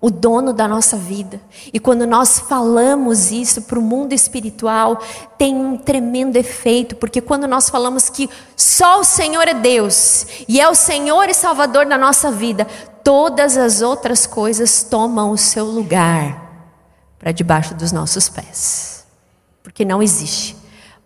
o 0.00 0.10
dono 0.10 0.52
da 0.52 0.68
nossa 0.68 0.96
vida. 0.96 1.40
E 1.72 1.80
quando 1.80 2.06
nós 2.06 2.38
falamos 2.38 3.30
isso 3.30 3.62
para 3.62 3.78
o 3.78 3.82
mundo 3.82 4.12
espiritual, 4.12 5.00
tem 5.38 5.54
um 5.54 5.78
tremendo 5.78 6.36
efeito, 6.36 6.94
porque 6.96 7.20
quando 7.20 7.46
nós 7.46 7.70
falamos 7.70 8.10
que 8.10 8.28
só 8.54 9.00
o 9.00 9.04
Senhor 9.04 9.48
é 9.48 9.54
Deus 9.54 10.26
e 10.46 10.60
é 10.60 10.68
o 10.68 10.74
Senhor 10.74 11.28
e 11.28 11.34
Salvador 11.34 11.86
da 11.86 11.96
nossa 11.96 12.30
vida, 12.30 12.66
todas 13.02 13.56
as 13.56 13.80
outras 13.80 14.26
coisas 14.26 14.82
tomam 14.82 15.30
o 15.30 15.38
seu 15.38 15.64
lugar 15.64 16.44
para 17.18 17.32
debaixo 17.32 17.74
dos 17.74 17.90
nossos 17.90 18.28
pés. 18.28 19.06
Porque 19.62 19.86
não 19.86 20.02
existe 20.02 20.54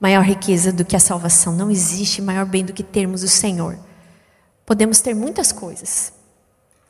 maior 0.00 0.24
riqueza 0.24 0.72
do 0.72 0.84
que 0.84 0.96
a 0.96 1.00
salvação, 1.00 1.54
não 1.54 1.70
existe 1.70 2.20
maior 2.20 2.44
bem 2.44 2.64
do 2.64 2.72
que 2.72 2.82
termos 2.82 3.22
o 3.22 3.28
Senhor. 3.28 3.78
Podemos 4.66 5.00
ter 5.00 5.14
muitas 5.14 5.52
coisas, 5.52 6.12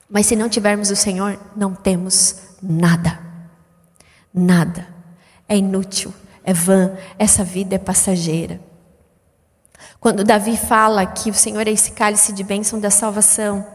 mas 0.09 0.27
se 0.27 0.35
não 0.35 0.49
tivermos 0.49 0.91
o 0.91 0.97
Senhor, 0.97 1.38
não 1.55 1.75
temos 1.75 2.37
nada. 2.62 3.19
Nada. 4.33 4.87
É 5.49 5.57
inútil, 5.57 6.12
é 6.45 6.53
vã, 6.53 6.97
essa 7.19 7.45
vida 7.45 7.75
é 7.75 7.79
passageira. 7.79 8.61
Quando 10.00 10.25
Davi 10.25 10.57
fala 10.57 11.05
que 11.05 11.31
o 11.31 11.35
Senhor 11.35 11.67
é 11.67 11.71
esse 11.71 11.93
cálice 11.93 12.33
de 12.33 12.43
bênção 12.43 12.79
da 12.79 12.91
salvação, 12.91 13.67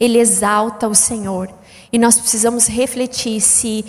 ele 0.00 0.18
exalta 0.18 0.88
o 0.88 0.94
Senhor. 0.94 1.52
E 1.92 1.98
nós 1.98 2.18
precisamos 2.18 2.66
refletir 2.66 3.40
se 3.40 3.84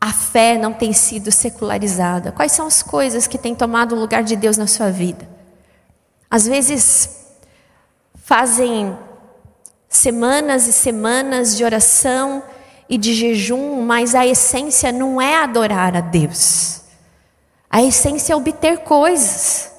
a 0.00 0.12
fé 0.12 0.58
não 0.58 0.72
tem 0.72 0.92
sido 0.92 1.30
secularizada. 1.30 2.32
Quais 2.32 2.52
são 2.52 2.66
as 2.66 2.82
coisas 2.82 3.26
que 3.26 3.38
têm 3.38 3.54
tomado 3.54 3.94
o 3.94 3.98
lugar 3.98 4.22
de 4.22 4.36
Deus 4.36 4.56
na 4.56 4.66
sua 4.66 4.90
vida? 4.90 5.28
Às 6.30 6.46
vezes, 6.46 7.26
fazem 8.14 8.96
semanas 9.94 10.66
e 10.66 10.72
semanas 10.72 11.56
de 11.56 11.64
oração 11.64 12.42
e 12.88 12.98
de 12.98 13.14
jejum, 13.14 13.82
mas 13.82 14.14
a 14.14 14.26
essência 14.26 14.90
não 14.90 15.20
é 15.20 15.36
adorar 15.36 15.96
a 15.96 16.00
Deus. 16.00 16.82
A 17.70 17.82
essência 17.82 18.32
é 18.32 18.36
obter 18.36 18.78
coisas. 18.78 19.72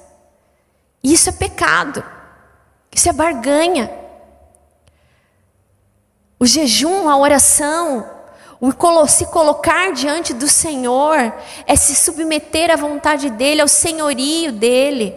Isso 1.04 1.28
é 1.28 1.32
pecado. 1.32 2.02
Isso 2.90 3.08
é 3.08 3.12
barganha. 3.12 3.90
O 6.38 6.46
jejum, 6.46 7.08
a 7.08 7.16
oração, 7.16 8.10
o 8.60 8.72
se 9.06 9.26
colocar 9.26 9.92
diante 9.92 10.32
do 10.32 10.48
Senhor 10.48 11.32
é 11.66 11.76
se 11.76 11.94
submeter 11.94 12.70
à 12.70 12.76
vontade 12.76 13.30
dEle, 13.30 13.60
ao 13.60 13.68
senhorio 13.68 14.50
dEle. 14.50 15.14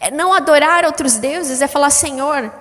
É 0.00 0.10
não 0.10 0.32
adorar 0.32 0.84
outros 0.84 1.16
deuses, 1.16 1.60
é 1.60 1.66
falar, 1.66 1.90
Senhor, 1.90 2.52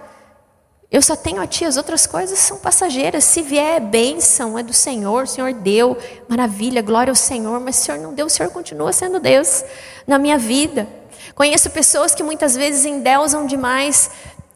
eu 0.94 1.02
só 1.02 1.16
tenho 1.16 1.42
a 1.42 1.48
Ti, 1.48 1.66
as 1.66 1.76
outras 1.76 2.06
coisas 2.06 2.38
são 2.38 2.60
passageiras. 2.60 3.24
Se 3.24 3.42
vier 3.42 3.78
é 3.78 3.80
bênção, 3.80 4.60
é 4.60 4.62
do 4.62 4.72
Senhor, 4.72 5.24
o 5.24 5.28
Senhor 5.28 5.52
deu, 5.52 5.98
maravilha, 6.30 6.84
glória 6.84 7.10
ao 7.10 7.16
Senhor, 7.16 7.60
mas 7.60 7.80
o 7.80 7.82
Senhor 7.82 8.00
não 8.00 8.14
deu, 8.14 8.28
o 8.28 8.30
Senhor 8.30 8.52
continua 8.52 8.94
sendo 8.94 9.20
Deus 9.20 9.66
na 10.06 10.20
minha 10.20 10.38
vida. 10.38 10.88
Conheço 11.34 11.72
pessoas 11.72 12.14
que 12.14 12.22
muitas 12.22 12.54
vezes 12.56 12.86
endeusam 12.86 13.48
demais, 13.48 14.12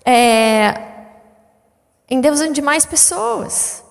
é, 0.06 0.80
endeusam 2.08 2.52
demais 2.52 2.86
pessoas. 2.86 3.84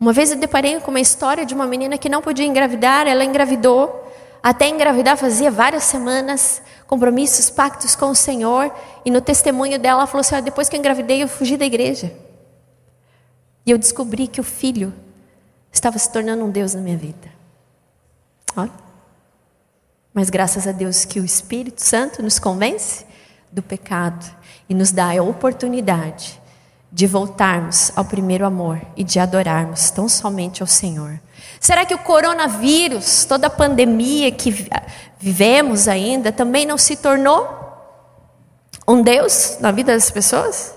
Uma 0.00 0.14
vez 0.14 0.30
eu 0.30 0.38
deparei 0.38 0.80
com 0.80 0.90
uma 0.90 0.98
história 1.00 1.44
de 1.44 1.52
uma 1.52 1.66
menina 1.66 1.98
que 1.98 2.08
não 2.08 2.22
podia 2.22 2.46
engravidar, 2.46 3.06
ela 3.06 3.22
engravidou. 3.22 4.11
Até 4.42 4.68
engravidar 4.68 5.16
fazia 5.16 5.50
várias 5.50 5.84
semanas, 5.84 6.60
compromissos, 6.86 7.48
pactos 7.48 7.94
com 7.94 8.06
o 8.06 8.14
Senhor. 8.14 8.74
E 9.04 9.10
no 9.10 9.20
testemunho 9.20 9.78
dela, 9.78 10.00
ela 10.00 10.06
falou 10.06 10.22
assim: 10.22 10.34
ah, 10.34 10.40
depois 10.40 10.68
que 10.68 10.74
eu 10.74 10.80
engravidei, 10.80 11.22
eu 11.22 11.28
fugi 11.28 11.56
da 11.56 11.64
igreja. 11.64 12.12
E 13.64 13.70
eu 13.70 13.78
descobri 13.78 14.26
que 14.26 14.40
o 14.40 14.44
filho 14.44 14.92
estava 15.70 15.96
se 15.98 16.10
tornando 16.10 16.44
um 16.44 16.50
Deus 16.50 16.74
na 16.74 16.80
minha 16.80 16.96
vida. 16.96 17.30
Olha. 18.56 18.72
Mas 20.12 20.28
graças 20.28 20.66
a 20.66 20.72
Deus 20.72 21.04
que 21.04 21.20
o 21.20 21.24
Espírito 21.24 21.80
Santo 21.80 22.22
nos 22.22 22.38
convence 22.38 23.06
do 23.50 23.62
pecado 23.62 24.26
e 24.68 24.74
nos 24.74 24.90
dá 24.90 25.18
a 25.18 25.22
oportunidade 25.22 26.41
de 26.92 27.06
voltarmos 27.06 27.90
ao 27.96 28.04
primeiro 28.04 28.44
amor 28.44 28.80
e 28.94 29.02
de 29.02 29.18
adorarmos 29.18 29.90
tão 29.90 30.08
somente 30.08 30.60
ao 30.60 30.66
Senhor. 30.66 31.18
Será 31.58 31.86
que 31.86 31.94
o 31.94 31.98
coronavírus, 31.98 33.24
toda 33.24 33.46
a 33.46 33.50
pandemia 33.50 34.30
que 34.30 34.54
vivemos 35.18 35.88
ainda, 35.88 36.30
também 36.30 36.66
não 36.66 36.76
se 36.76 36.96
tornou 36.96 37.48
um 38.86 39.00
Deus 39.00 39.56
na 39.60 39.70
vida 39.70 39.94
das 39.94 40.10
pessoas? 40.10 40.74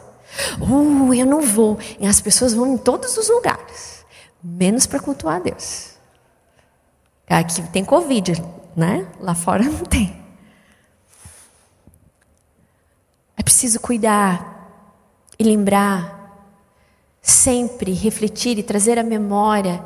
Uh, 0.62 1.14
eu 1.14 1.26
não 1.26 1.42
vou. 1.42 1.78
E 2.00 2.08
as 2.08 2.22
pessoas 2.22 2.54
vão 2.54 2.74
em 2.74 2.78
todos 2.78 3.18
os 3.18 3.30
lugares, 3.30 4.06
menos 4.42 4.86
para 4.86 5.02
cultuar 5.02 5.38
a 5.38 5.40
Deus. 5.40 5.96
Aqui 7.28 7.62
tem 7.74 7.84
Covid, 7.84 8.42
né? 8.76 9.06
Lá 9.20 9.36
fora 9.36 9.64
não 9.68 9.84
tem. 9.84 10.24
É 13.36 13.44
preciso 13.44 13.82
cuidar 13.82 14.55
e 15.38 15.44
lembrar, 15.44 16.50
sempre 17.22 17.92
refletir 17.94 18.58
e 18.58 18.64
trazer 18.64 19.00
à 19.00 19.04
memória 19.04 19.84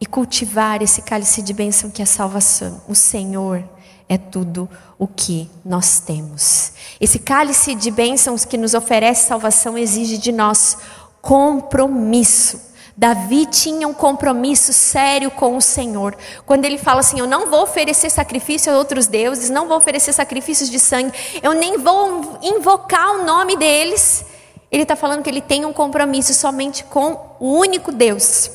e 0.00 0.06
cultivar 0.06 0.82
esse 0.82 1.02
cálice 1.02 1.42
de 1.42 1.52
bênção 1.52 1.90
que 1.90 2.02
é 2.02 2.04
a 2.04 2.06
salvação. 2.06 2.82
O 2.88 2.94
Senhor 2.94 3.62
é 4.08 4.18
tudo 4.18 4.68
o 4.98 5.06
que 5.06 5.48
nós 5.64 6.00
temos. 6.00 6.72
Esse 7.00 7.18
cálice 7.18 7.74
de 7.74 7.90
bênçãos 7.90 8.44
que 8.44 8.58
nos 8.58 8.74
oferece 8.74 9.28
salvação 9.28 9.78
exige 9.78 10.18
de 10.18 10.32
nós 10.32 10.76
compromisso. 11.20 12.72
Davi 12.96 13.46
tinha 13.46 13.88
um 13.88 13.94
compromisso 13.94 14.72
sério 14.72 15.30
com 15.30 15.56
o 15.56 15.62
Senhor. 15.62 16.16
Quando 16.44 16.64
ele 16.64 16.78
fala 16.78 17.00
assim: 17.00 17.18
Eu 17.18 17.26
não 17.26 17.48
vou 17.48 17.62
oferecer 17.62 18.10
sacrifício 18.10 18.72
a 18.72 18.76
outros 18.76 19.06
deuses, 19.06 19.48
não 19.48 19.66
vou 19.66 19.76
oferecer 19.76 20.12
sacrifícios 20.12 20.70
de 20.70 20.78
sangue, 20.78 21.12
eu 21.42 21.54
nem 21.54 21.78
vou 21.78 22.38
invocar 22.42 23.20
o 23.20 23.24
nome 23.24 23.56
deles. 23.56 24.26
Ele 24.72 24.84
está 24.84 24.96
falando 24.96 25.22
que 25.22 25.28
ele 25.28 25.42
tem 25.42 25.66
um 25.66 25.72
compromisso 25.72 26.32
somente 26.32 26.82
com 26.84 27.36
o 27.38 27.58
único 27.58 27.92
Deus, 27.92 28.50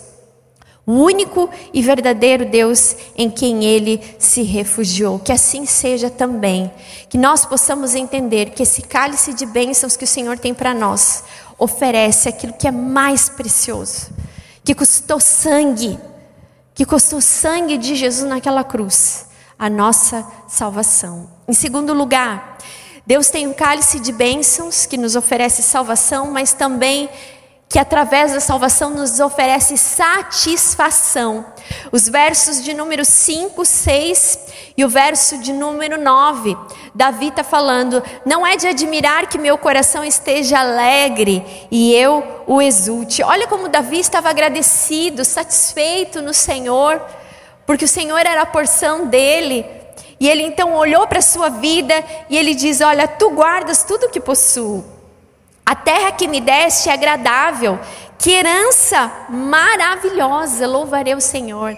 o 0.83 0.93
único 0.93 1.47
e 1.71 1.81
verdadeiro 1.81 2.45
Deus 2.45 2.95
em 3.15 3.29
quem 3.29 3.65
ele 3.65 4.01
se 4.17 4.41
refugiou. 4.41 5.19
Que 5.19 5.31
assim 5.31 5.67
seja 5.67 6.09
também, 6.09 6.71
que 7.07 7.19
nós 7.19 7.45
possamos 7.45 7.93
entender 7.93 8.49
que 8.49 8.63
esse 8.63 8.81
cálice 8.81 9.31
de 9.33 9.45
bênçãos 9.45 9.95
que 9.95 10.05
o 10.05 10.07
Senhor 10.07 10.39
tem 10.39 10.55
para 10.55 10.73
nós 10.73 11.23
oferece 11.59 12.27
aquilo 12.27 12.53
que 12.53 12.67
é 12.67 12.71
mais 12.71 13.29
precioso, 13.29 14.09
que 14.63 14.73
custou 14.73 15.19
sangue, 15.19 15.99
que 16.73 16.85
custou 16.85 17.21
sangue 17.21 17.77
de 17.77 17.93
Jesus 17.95 18.27
naquela 18.27 18.63
cruz, 18.63 19.27
a 19.59 19.69
nossa 19.69 20.25
salvação. 20.47 21.29
Em 21.47 21.53
segundo 21.53 21.93
lugar, 21.93 22.56
Deus 23.07 23.29
tem 23.29 23.47
um 23.47 23.53
cálice 23.53 24.01
de 24.01 24.11
bênçãos 24.11 24.85
que 24.85 24.97
nos 24.97 25.15
oferece 25.15 25.63
salvação, 25.63 26.29
mas 26.29 26.51
também 26.51 27.09
que 27.69 27.79
através 27.79 28.33
da 28.33 28.41
salvação 28.41 28.89
nos 28.89 29.21
oferece 29.21 29.77
satisfação. 29.77 31.45
Os 31.89 32.09
versos 32.09 32.61
de 32.61 32.73
número 32.73 33.05
5, 33.05 33.63
6 33.63 34.39
e 34.75 34.83
o 34.83 34.89
verso 34.89 35.37
de 35.37 35.53
número 35.53 35.97
9, 35.97 36.57
Davi 36.93 37.29
está 37.29 37.45
falando: 37.45 38.03
Não 38.25 38.45
é 38.45 38.57
de 38.57 38.67
admirar 38.67 39.29
que 39.29 39.37
meu 39.37 39.57
coração 39.57 40.03
esteja 40.03 40.59
alegre 40.59 41.41
e 41.71 41.93
eu 41.93 42.43
o 42.45 42.61
exulte. 42.61 43.23
Olha 43.23 43.47
como 43.47 43.69
Davi 43.69 44.01
estava 44.01 44.29
agradecido, 44.29 45.23
satisfeito 45.23 46.21
no 46.21 46.33
Senhor, 46.33 47.01
porque 47.65 47.85
o 47.85 47.87
Senhor 47.87 48.19
era 48.19 48.41
a 48.41 48.45
porção 48.45 49.05
dele. 49.05 49.76
E 50.19 50.27
ele 50.27 50.43
então 50.43 50.73
olhou 50.75 51.07
para 51.07 51.19
a 51.19 51.21
sua 51.21 51.49
vida 51.49 51.93
e 52.29 52.37
ele 52.37 52.55
diz: 52.55 52.81
Olha, 52.81 53.07
tu 53.07 53.29
guardas 53.31 53.83
tudo 53.83 54.09
que 54.09 54.19
possuo. 54.19 54.83
A 55.65 55.75
terra 55.75 56.11
que 56.11 56.27
me 56.27 56.39
deste 56.39 56.89
é 56.89 56.93
agradável, 56.93 57.79
que 58.17 58.31
herança 58.31 59.11
maravilhosa. 59.29 60.65
Louvarei 60.65 61.13
o 61.13 61.21
Senhor 61.21 61.77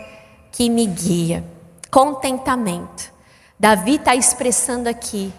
que 0.51 0.69
me 0.69 0.85
guia. 0.85 1.43
Contentamento. 1.89 3.11
Davi 3.59 3.95
está 3.95 4.15
expressando 4.15 4.87
aqui 4.87 5.33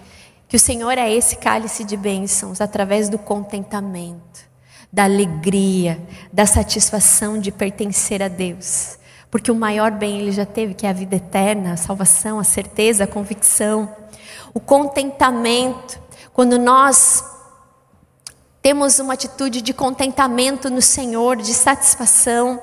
que 0.48 0.56
o 0.56 0.60
Senhor 0.60 0.98
é 0.98 1.10
esse 1.10 1.36
cálice 1.36 1.84
de 1.84 1.96
bênçãos 1.96 2.60
através 2.60 3.08
do 3.08 3.16
contentamento, 3.16 4.40
da 4.92 5.04
alegria, 5.04 6.00
da 6.32 6.44
satisfação 6.44 7.38
de 7.38 7.52
pertencer 7.52 8.20
a 8.22 8.28
Deus. 8.28 8.98
Porque 9.30 9.50
o 9.50 9.54
maior 9.54 9.92
bem 9.92 10.20
ele 10.20 10.32
já 10.32 10.44
teve, 10.44 10.74
que 10.74 10.86
é 10.86 10.90
a 10.90 10.92
vida 10.92 11.16
eterna, 11.16 11.74
a 11.74 11.76
salvação, 11.76 12.38
a 12.38 12.44
certeza, 12.44 13.04
a 13.04 13.06
convicção, 13.06 13.94
o 14.52 14.58
contentamento. 14.58 16.00
Quando 16.32 16.58
nós 16.58 17.24
temos 18.60 18.98
uma 18.98 19.14
atitude 19.14 19.62
de 19.62 19.72
contentamento 19.72 20.68
no 20.68 20.82
Senhor, 20.82 21.36
de 21.36 21.54
satisfação, 21.54 22.60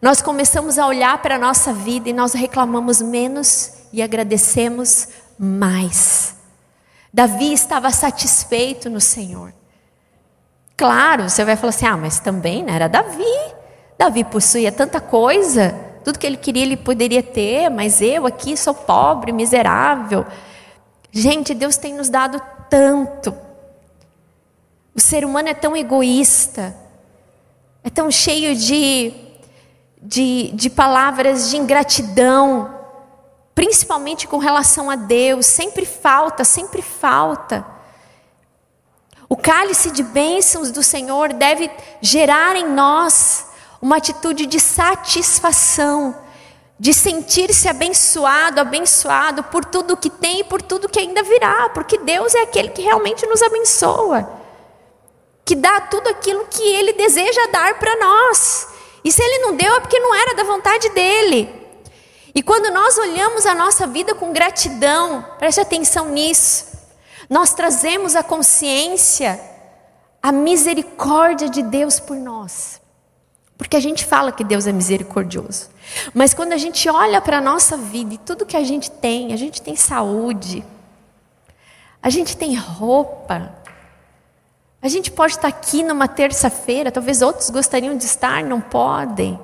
nós 0.00 0.22
começamos 0.22 0.78
a 0.78 0.86
olhar 0.86 1.20
para 1.20 1.36
a 1.36 1.38
nossa 1.38 1.72
vida 1.72 2.08
e 2.08 2.12
nós 2.12 2.32
reclamamos 2.32 3.02
menos 3.02 3.72
e 3.92 4.00
agradecemos 4.00 5.08
mais. 5.38 6.34
Davi 7.12 7.52
estava 7.52 7.90
satisfeito 7.90 8.88
no 8.88 9.00
Senhor. 9.00 9.52
Claro, 10.76 11.28
você 11.28 11.44
vai 11.44 11.56
falar 11.56 11.70
assim: 11.70 11.86
ah, 11.86 11.96
mas 11.96 12.20
também 12.20 12.62
né, 12.62 12.74
era 12.74 12.88
Davi. 12.88 13.24
Davi 13.98 14.24
possuía 14.24 14.72
tanta 14.72 14.98
coisa, 14.98 15.74
tudo 16.04 16.18
que 16.18 16.26
ele 16.26 16.36
queria 16.36 16.62
ele 16.62 16.76
poderia 16.76 17.22
ter, 17.22 17.68
mas 17.68 18.00
eu 18.00 18.26
aqui 18.26 18.56
sou 18.56 18.74
pobre, 18.74 19.32
miserável. 19.32 20.26
Gente, 21.12 21.54
Deus 21.54 21.76
tem 21.76 21.94
nos 21.94 22.08
dado 22.08 22.40
tanto. 22.68 23.34
O 24.94 25.00
ser 25.00 25.24
humano 25.24 25.48
é 25.48 25.54
tão 25.54 25.76
egoísta, 25.76 26.76
é 27.82 27.90
tão 27.90 28.10
cheio 28.10 28.54
de, 28.54 29.12
de, 30.00 30.50
de 30.52 30.70
palavras 30.70 31.50
de 31.50 31.56
ingratidão, 31.56 32.74
principalmente 33.54 34.26
com 34.26 34.38
relação 34.38 34.90
a 34.90 34.96
Deus. 34.96 35.46
Sempre 35.46 35.84
falta, 35.84 36.44
sempre 36.44 36.82
falta. 36.82 37.66
O 39.28 39.36
cálice 39.36 39.90
de 39.90 40.02
bênçãos 40.02 40.70
do 40.70 40.82
Senhor 40.82 41.32
deve 41.32 41.70
gerar 42.00 42.56
em 42.56 42.68
nós 42.68 43.49
uma 43.80 43.96
atitude 43.96 44.46
de 44.46 44.60
satisfação, 44.60 46.14
de 46.78 46.92
sentir-se 46.94 47.68
abençoado, 47.68 48.60
abençoado 48.60 49.42
por 49.44 49.64
tudo 49.64 49.96
que 49.96 50.10
tem 50.10 50.40
e 50.40 50.44
por 50.44 50.60
tudo 50.62 50.88
que 50.88 50.98
ainda 50.98 51.22
virá, 51.22 51.68
porque 51.70 51.98
Deus 51.98 52.34
é 52.34 52.42
aquele 52.42 52.70
que 52.70 52.82
realmente 52.82 53.26
nos 53.26 53.42
abençoa, 53.42 54.30
que 55.44 55.54
dá 55.54 55.80
tudo 55.82 56.08
aquilo 56.08 56.46
que 56.50 56.62
Ele 56.62 56.92
deseja 56.92 57.46
dar 57.52 57.78
para 57.78 57.96
nós. 57.96 58.68
E 59.04 59.10
se 59.10 59.22
Ele 59.22 59.38
não 59.38 59.56
deu 59.56 59.74
é 59.74 59.80
porque 59.80 59.98
não 59.98 60.14
era 60.14 60.34
da 60.34 60.42
vontade 60.42 60.88
dele. 60.90 61.60
E 62.34 62.42
quando 62.42 62.72
nós 62.72 62.96
olhamos 62.96 63.44
a 63.44 63.54
nossa 63.54 63.86
vida 63.86 64.14
com 64.14 64.32
gratidão, 64.32 65.26
preste 65.38 65.60
atenção 65.60 66.10
nisso, 66.10 66.66
nós 67.28 67.52
trazemos 67.52 68.14
a 68.14 68.22
consciência, 68.22 69.40
a 70.22 70.30
misericórdia 70.30 71.48
de 71.48 71.62
Deus 71.62 71.98
por 71.98 72.16
nós. 72.16 72.79
Porque 73.60 73.76
a 73.76 73.80
gente 73.80 74.06
fala 74.06 74.32
que 74.32 74.42
Deus 74.42 74.66
é 74.66 74.72
misericordioso. 74.72 75.68
Mas 76.14 76.32
quando 76.32 76.54
a 76.54 76.56
gente 76.56 76.88
olha 76.88 77.20
para 77.20 77.36
a 77.36 77.40
nossa 77.42 77.76
vida 77.76 78.14
e 78.14 78.18
tudo 78.18 78.46
que 78.46 78.56
a 78.56 78.64
gente 78.64 78.90
tem, 78.90 79.34
a 79.34 79.36
gente 79.36 79.60
tem 79.60 79.76
saúde, 79.76 80.64
a 82.02 82.08
gente 82.08 82.38
tem 82.38 82.54
roupa, 82.54 83.54
a 84.80 84.88
gente 84.88 85.10
pode 85.10 85.34
estar 85.34 85.48
aqui 85.48 85.82
numa 85.82 86.08
terça-feira, 86.08 86.90
talvez 86.90 87.20
outros 87.20 87.50
gostariam 87.50 87.94
de 87.98 88.06
estar, 88.06 88.42
não 88.42 88.62
podem. 88.62 89.38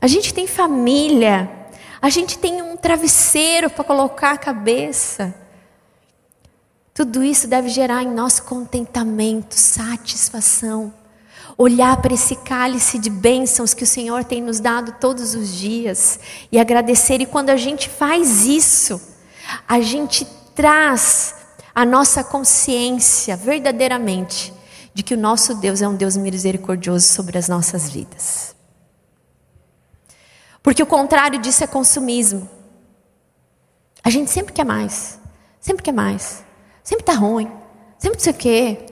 A 0.00 0.06
gente 0.06 0.32
tem 0.32 0.46
família, 0.46 1.50
a 2.00 2.08
gente 2.10 2.38
tem 2.38 2.62
um 2.62 2.76
travesseiro 2.76 3.68
para 3.68 3.82
colocar 3.82 4.34
a 4.34 4.38
cabeça. 4.38 5.34
Tudo 6.94 7.24
isso 7.24 7.48
deve 7.48 7.70
gerar 7.70 8.04
em 8.04 8.14
nós 8.14 8.38
contentamento, 8.38 9.54
satisfação 9.56 10.94
olhar 11.58 12.00
para 12.00 12.14
esse 12.14 12.36
cálice 12.36 13.00
de 13.00 13.10
bênçãos 13.10 13.74
que 13.74 13.82
o 13.82 13.86
Senhor 13.86 14.22
tem 14.22 14.40
nos 14.40 14.60
dado 14.60 14.92
todos 15.00 15.34
os 15.34 15.52
dias 15.52 16.20
e 16.52 16.58
agradecer. 16.58 17.20
E 17.20 17.26
quando 17.26 17.50
a 17.50 17.56
gente 17.56 17.88
faz 17.88 18.46
isso, 18.46 19.00
a 19.66 19.80
gente 19.80 20.24
traz 20.54 21.34
a 21.74 21.84
nossa 21.84 22.22
consciência 22.22 23.36
verdadeiramente 23.36 24.54
de 24.94 25.02
que 25.02 25.14
o 25.14 25.18
nosso 25.18 25.56
Deus 25.56 25.82
é 25.82 25.88
um 25.88 25.96
Deus 25.96 26.16
misericordioso 26.16 27.08
sobre 27.08 27.36
as 27.36 27.48
nossas 27.48 27.90
vidas. 27.90 28.54
Porque 30.62 30.82
o 30.82 30.86
contrário 30.86 31.40
disso 31.40 31.64
é 31.64 31.66
consumismo. 31.66 32.48
A 34.04 34.10
gente 34.10 34.30
sempre 34.30 34.52
quer 34.52 34.64
mais, 34.64 35.18
sempre 35.60 35.82
quer 35.82 35.92
mais, 35.92 36.44
sempre 36.84 37.02
está 37.02 37.14
ruim, 37.14 37.50
sempre 37.98 38.18
não 38.18 38.24
sei 38.24 38.32
o 38.32 38.36
quê. 38.36 38.86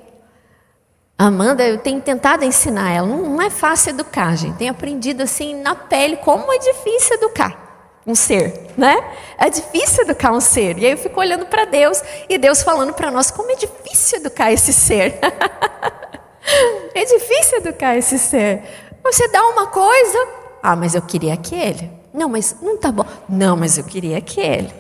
Amanda, 1.19 1.67
eu 1.67 1.79
tenho 1.79 2.01
tentado 2.01 2.45
ensinar 2.45 2.93
ela. 2.93 3.07
Não, 3.07 3.41
é 3.41 3.49
fácil 3.49 3.91
educar, 3.91 4.37
gente. 4.37 4.59
Tenho 4.59 4.71
aprendido 4.71 5.23
assim 5.23 5.55
na 5.63 5.75
pele 5.75 6.17
como 6.19 6.53
é 6.53 6.59
difícil 6.59 7.17
educar 7.17 7.67
um 8.07 8.15
ser, 8.15 8.71
né? 8.77 8.97
É 9.39 9.49
difícil 9.51 10.05
educar 10.05 10.31
um 10.31 10.41
ser. 10.41 10.79
E 10.79 10.87
aí 10.87 10.93
eu 10.93 10.99
fico 10.99 11.19
olhando 11.19 11.47
para 11.47 11.65
Deus 11.65 12.03
e 12.29 12.39
Deus 12.39 12.63
falando 12.63 12.93
para 12.93 13.11
nós 13.11 13.31
como 13.31 13.51
é 13.51 13.57
difícil 13.57 14.19
educar 14.19 14.53
esse 14.53 14.73
ser. 14.73 15.19
é 16.95 17.05
difícil 17.05 17.59
educar 17.59 17.97
esse 17.97 18.19
ser. 18.19 18.63
Você 19.03 19.27
dá 19.29 19.43
uma 19.49 19.67
coisa, 19.69 20.29
ah, 20.63 20.77
mas 20.77 20.95
eu 20.95 21.03
queria 21.03 21.33
aquele. 21.33 21.91
Não, 22.13 22.29
mas 22.29 22.57
não 22.61 22.77
tá 22.77 22.93
bom. 22.93 23.05
Não, 23.29 23.57
mas 23.57 23.79
eu 23.79 23.85
queria 23.85 24.19
aquele. 24.19 24.73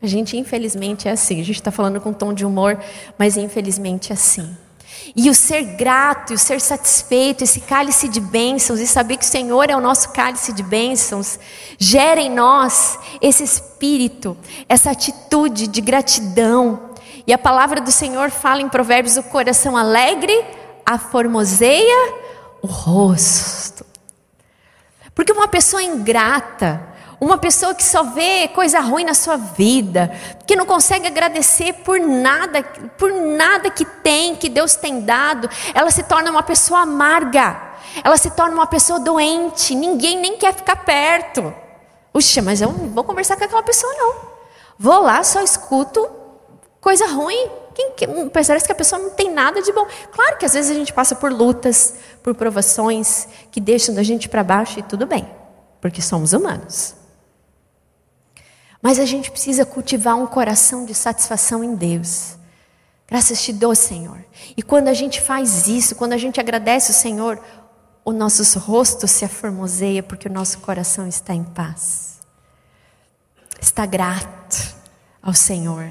A 0.00 0.06
gente, 0.06 0.36
infelizmente, 0.36 1.08
é 1.08 1.12
assim. 1.12 1.40
A 1.40 1.44
gente 1.44 1.56
está 1.56 1.70
falando 1.70 2.00
com 2.00 2.10
um 2.10 2.14
tom 2.14 2.32
de 2.32 2.44
humor, 2.44 2.78
mas 3.18 3.36
infelizmente 3.36 4.12
é 4.12 4.14
assim. 4.14 4.56
E 5.16 5.30
o 5.30 5.34
ser 5.34 5.62
grato, 5.76 6.34
o 6.34 6.38
ser 6.38 6.60
satisfeito, 6.60 7.44
esse 7.44 7.60
cálice 7.60 8.08
de 8.08 8.20
bênçãos, 8.20 8.80
e 8.80 8.86
saber 8.86 9.16
que 9.16 9.24
o 9.24 9.28
Senhor 9.28 9.70
é 9.70 9.76
o 9.76 9.80
nosso 9.80 10.10
cálice 10.10 10.52
de 10.52 10.62
bênçãos, 10.62 11.38
gera 11.78 12.20
em 12.20 12.30
nós 12.30 12.98
esse 13.20 13.42
espírito, 13.42 14.36
essa 14.68 14.90
atitude 14.90 15.66
de 15.66 15.80
gratidão. 15.80 16.90
E 17.26 17.32
a 17.32 17.38
palavra 17.38 17.80
do 17.80 17.90
Senhor 17.90 18.30
fala 18.30 18.62
em 18.62 18.68
Provérbios: 18.68 19.16
o 19.16 19.22
coração 19.24 19.76
alegre 19.76 20.44
aformoseia 20.84 22.14
o 22.62 22.66
rosto. 22.66 23.84
Porque 25.14 25.32
uma 25.32 25.48
pessoa 25.48 25.82
ingrata, 25.82 26.80
uma 27.20 27.36
pessoa 27.36 27.74
que 27.74 27.82
só 27.82 28.04
vê 28.04 28.48
coisa 28.48 28.80
ruim 28.80 29.04
na 29.04 29.14
sua 29.14 29.36
vida, 29.36 30.12
que 30.46 30.54
não 30.54 30.64
consegue 30.64 31.06
agradecer 31.06 31.72
por 31.72 31.98
nada, 31.98 32.62
por 32.96 33.12
nada 33.12 33.70
que 33.70 33.84
tem, 33.84 34.36
que 34.36 34.48
Deus 34.48 34.76
tem 34.76 35.00
dado, 35.00 35.50
ela 35.74 35.90
se 35.90 36.02
torna 36.04 36.30
uma 36.30 36.42
pessoa 36.42 36.80
amarga. 36.80 37.68
Ela 38.04 38.16
se 38.16 38.30
torna 38.30 38.54
uma 38.54 38.66
pessoa 38.66 39.00
doente, 39.00 39.74
ninguém 39.74 40.18
nem 40.20 40.36
quer 40.36 40.54
ficar 40.54 40.76
perto. 40.76 41.52
Puxa, 42.12 42.40
mas 42.42 42.60
eu 42.60 42.70
não 42.70 42.90
vou 42.90 43.02
conversar 43.02 43.36
com 43.36 43.44
aquela 43.44 43.62
pessoa 43.62 43.92
não. 43.94 44.14
Vou 44.78 45.00
lá, 45.00 45.24
só 45.24 45.42
escuto 45.42 46.08
coisa 46.80 47.06
ruim. 47.06 47.50
Quem, 47.74 47.92
que, 47.92 48.06
parece 48.30 48.64
que 48.64 48.72
a 48.72 48.74
pessoa 48.74 49.00
não 49.00 49.10
tem 49.10 49.32
nada 49.32 49.62
de 49.62 49.72
bom. 49.72 49.86
Claro 50.12 50.36
que 50.36 50.44
às 50.44 50.52
vezes 50.52 50.70
a 50.70 50.74
gente 50.74 50.92
passa 50.92 51.14
por 51.14 51.32
lutas, 51.32 51.94
por 52.22 52.34
provações 52.34 53.28
que 53.50 53.60
deixam 53.60 53.94
da 53.94 54.02
gente 54.02 54.28
para 54.28 54.42
baixo 54.42 54.78
e 54.78 54.82
tudo 54.82 55.06
bem, 55.06 55.28
porque 55.80 56.02
somos 56.02 56.32
humanos. 56.32 56.97
Mas 58.80 58.98
a 58.98 59.04
gente 59.04 59.30
precisa 59.30 59.66
cultivar 59.66 60.16
um 60.16 60.26
coração 60.26 60.84
de 60.84 60.94
satisfação 60.94 61.64
em 61.64 61.74
Deus. 61.74 62.36
Graças 63.06 63.42
te 63.42 63.52
dou, 63.52 63.74
Senhor. 63.74 64.24
E 64.56 64.62
quando 64.62 64.88
a 64.88 64.94
gente 64.94 65.20
faz 65.20 65.66
isso, 65.66 65.96
quando 65.96 66.12
a 66.12 66.18
gente 66.18 66.38
agradece 66.38 66.90
o 66.90 66.94
Senhor, 66.94 67.40
o 68.04 68.12
nosso 68.12 68.58
rosto 68.58 69.08
se 69.08 69.24
aformoseia 69.24 70.02
porque 70.02 70.28
o 70.28 70.32
nosso 70.32 70.58
coração 70.58 71.06
está 71.06 71.34
em 71.34 71.44
paz. 71.44 72.20
Está 73.60 73.84
grato 73.84 74.76
ao 75.22 75.34
Senhor. 75.34 75.90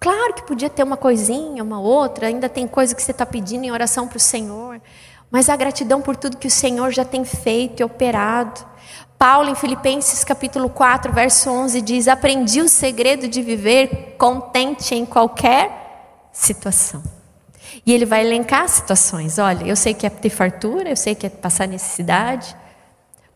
Claro 0.00 0.34
que 0.34 0.42
podia 0.42 0.70
ter 0.70 0.82
uma 0.82 0.96
coisinha, 0.96 1.62
uma 1.62 1.80
outra, 1.80 2.28
ainda 2.28 2.48
tem 2.48 2.68
coisa 2.68 2.94
que 2.94 3.02
você 3.02 3.10
está 3.10 3.26
pedindo 3.26 3.64
em 3.64 3.72
oração 3.72 4.06
para 4.06 4.16
o 4.16 4.20
Senhor, 4.20 4.80
mas 5.30 5.48
a 5.48 5.56
gratidão 5.56 6.00
por 6.00 6.16
tudo 6.16 6.36
que 6.36 6.46
o 6.46 6.50
Senhor 6.50 6.90
já 6.90 7.04
tem 7.04 7.24
feito 7.24 7.80
e 7.80 7.84
operado. 7.84 8.64
Paulo, 9.18 9.50
em 9.50 9.54
Filipenses 9.56 10.22
capítulo 10.22 10.70
4, 10.70 11.12
verso 11.12 11.50
11, 11.50 11.82
diz: 11.82 12.06
Aprendi 12.06 12.60
o 12.60 12.68
segredo 12.68 13.26
de 13.26 13.42
viver 13.42 14.14
contente 14.16 14.94
em 14.94 15.04
qualquer 15.04 16.28
situação. 16.32 17.02
E 17.84 17.92
ele 17.92 18.06
vai 18.06 18.24
elencar 18.24 18.68
situações. 18.68 19.38
Olha, 19.38 19.64
eu 19.64 19.74
sei 19.74 19.92
que 19.92 20.06
é 20.06 20.10
ter 20.10 20.30
fartura, 20.30 20.88
eu 20.88 20.96
sei 20.96 21.16
que 21.16 21.26
é 21.26 21.30
passar 21.30 21.66
necessidade, 21.66 22.56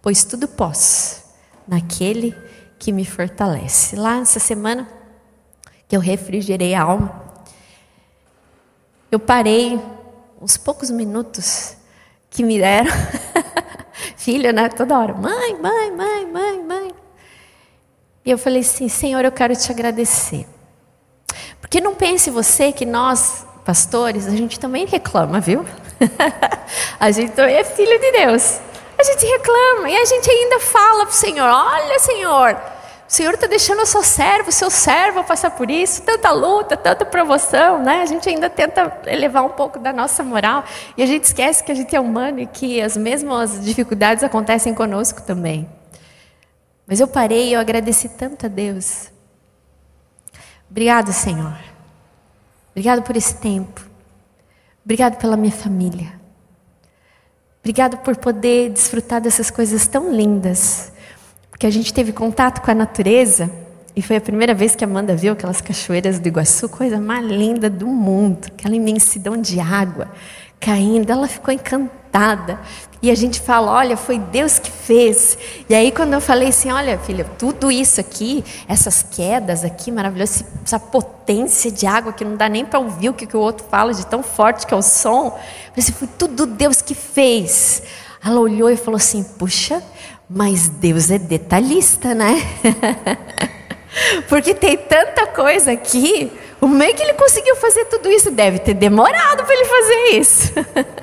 pois 0.00 0.22
tudo 0.22 0.46
posso 0.46 1.24
naquele 1.66 2.32
que 2.78 2.92
me 2.92 3.04
fortalece. 3.04 3.96
Lá 3.96 4.18
nessa 4.18 4.38
semana 4.38 4.88
que 5.88 5.96
eu 5.96 6.00
refrigerei 6.00 6.76
a 6.76 6.82
alma, 6.82 7.22
eu 9.10 9.18
parei 9.18 9.80
uns 10.40 10.56
poucos 10.56 10.90
minutos 10.90 11.76
que 12.30 12.44
me 12.44 12.58
deram 12.58 12.90
filho, 14.22 14.52
né? 14.52 14.68
Toda 14.68 14.96
hora, 14.96 15.12
mãe, 15.14 15.56
mãe, 15.60 15.90
mãe, 15.90 16.26
mãe, 16.26 16.62
mãe. 16.62 16.94
E 18.24 18.30
eu 18.30 18.38
falei 18.38 18.60
assim, 18.60 18.88
Senhor, 18.88 19.24
eu 19.24 19.32
quero 19.32 19.54
te 19.56 19.70
agradecer. 19.72 20.46
Porque 21.60 21.80
não 21.80 21.94
pense 21.94 22.30
você 22.30 22.70
que 22.70 22.86
nós, 22.86 23.44
pastores, 23.64 24.28
a 24.28 24.30
gente 24.30 24.60
também 24.60 24.86
reclama, 24.86 25.40
viu? 25.40 25.66
a 27.00 27.10
gente 27.10 27.32
também 27.32 27.56
é 27.56 27.64
filho 27.64 27.98
de 27.98 28.12
Deus. 28.12 28.60
A 28.96 29.02
gente 29.02 29.26
reclama 29.26 29.90
e 29.90 29.96
a 29.96 30.04
gente 30.04 30.30
ainda 30.30 30.60
fala 30.60 31.04
para 31.04 31.12
o 31.12 31.16
Senhor: 31.16 31.48
Olha, 31.48 31.98
Senhor, 31.98 32.56
o 33.12 33.14
Senhor 33.14 33.34
está 33.34 33.46
deixando 33.46 33.82
o 33.82 33.86
seu 33.86 34.02
servo, 34.02 34.48
o 34.48 34.52
seu 34.52 34.70
servo 34.70 35.22
passar 35.22 35.50
por 35.50 35.70
isso, 35.70 36.00
tanta 36.00 36.30
luta, 36.30 36.78
tanta 36.78 37.04
promoção, 37.04 37.78
né? 37.78 38.00
A 38.00 38.06
gente 38.06 38.26
ainda 38.26 38.48
tenta 38.48 39.00
elevar 39.04 39.44
um 39.44 39.50
pouco 39.50 39.78
da 39.78 39.92
nossa 39.92 40.22
moral 40.22 40.64
e 40.96 41.02
a 41.02 41.06
gente 41.06 41.24
esquece 41.24 41.62
que 41.62 41.70
a 41.70 41.74
gente 41.74 41.94
é 41.94 42.00
humano 42.00 42.40
e 42.40 42.46
que 42.46 42.80
as 42.80 42.96
mesmas 42.96 43.62
dificuldades 43.62 44.24
acontecem 44.24 44.72
conosco 44.72 45.20
também. 45.20 45.68
Mas 46.86 47.00
eu 47.00 47.06
parei 47.06 47.50
e 47.50 47.52
eu 47.52 47.60
agradeci 47.60 48.08
tanto 48.08 48.46
a 48.46 48.48
Deus. 48.48 49.10
Obrigado, 50.70 51.12
Senhor. 51.12 51.58
Obrigado 52.70 53.02
por 53.02 53.14
esse 53.14 53.36
tempo. 53.36 53.82
Obrigado 54.82 55.18
pela 55.18 55.36
minha 55.36 55.52
família. 55.52 56.18
Obrigado 57.60 57.98
por 57.98 58.16
poder 58.16 58.70
desfrutar 58.70 59.20
dessas 59.20 59.50
coisas 59.50 59.86
tão 59.86 60.10
lindas. 60.10 60.91
Porque 61.62 61.68
a 61.68 61.78
gente 61.78 61.94
teve 61.94 62.10
contato 62.10 62.60
com 62.60 62.72
a 62.72 62.74
natureza 62.74 63.48
e 63.94 64.02
foi 64.02 64.16
a 64.16 64.20
primeira 64.20 64.52
vez 64.52 64.74
que 64.74 64.82
a 64.82 64.86
Amanda 64.88 65.14
viu 65.14 65.32
aquelas 65.32 65.60
cachoeiras 65.60 66.18
do 66.18 66.26
Iguaçu, 66.26 66.68
coisa 66.68 67.00
mais 67.00 67.24
linda 67.24 67.70
do 67.70 67.86
mundo, 67.86 68.48
aquela 68.48 68.74
imensidão 68.74 69.36
de 69.36 69.60
água 69.60 70.10
caindo. 70.58 71.08
Ela 71.12 71.28
ficou 71.28 71.54
encantada. 71.54 72.58
E 73.00 73.12
a 73.12 73.14
gente 73.14 73.40
fala, 73.40 73.70
olha, 73.70 73.96
foi 73.96 74.18
Deus 74.18 74.58
que 74.58 74.72
fez. 74.72 75.38
E 75.68 75.74
aí 75.76 75.92
quando 75.92 76.14
eu 76.14 76.20
falei 76.20 76.48
assim, 76.48 76.72
olha, 76.72 76.98
filha, 76.98 77.24
tudo 77.38 77.70
isso 77.70 78.00
aqui, 78.00 78.44
essas 78.66 79.06
quedas 79.08 79.62
aqui 79.62 79.92
maravilhosas, 79.92 80.44
essa 80.64 80.80
potência 80.80 81.70
de 81.70 81.86
água 81.86 82.12
que 82.12 82.24
não 82.24 82.34
dá 82.34 82.48
nem 82.48 82.64
para 82.64 82.80
ouvir 82.80 83.10
o 83.10 83.14
que, 83.14 83.24
que 83.24 83.36
o 83.36 83.40
outro 83.40 83.64
fala 83.70 83.94
de 83.94 84.04
tão 84.04 84.20
forte 84.20 84.66
que 84.66 84.74
é 84.74 84.76
o 84.76 84.82
som. 84.82 85.30
Falei 85.30 85.78
assim, 85.78 85.92
foi 85.92 86.08
tudo 86.18 86.44
Deus 86.44 86.82
que 86.82 86.96
fez. 86.96 87.84
Ela 88.24 88.40
olhou 88.40 88.68
e 88.68 88.76
falou 88.76 88.96
assim, 88.96 89.22
puxa, 89.22 89.80
mas 90.34 90.68
Deus 90.68 91.10
é 91.10 91.18
detalhista, 91.18 92.14
né? 92.14 92.40
Porque 94.28 94.54
tem 94.54 94.76
tanta 94.76 95.26
coisa 95.26 95.72
aqui. 95.72 96.32
Como 96.58 96.82
é 96.82 96.92
que 96.92 97.02
ele 97.02 97.14
conseguiu 97.14 97.54
fazer 97.56 97.84
tudo 97.86 98.08
isso? 98.08 98.30
Deve 98.30 98.58
ter 98.58 98.72
demorado 98.72 99.44
para 99.44 99.54
ele 99.54 99.64
fazer 99.64 100.18
isso. 100.18 100.52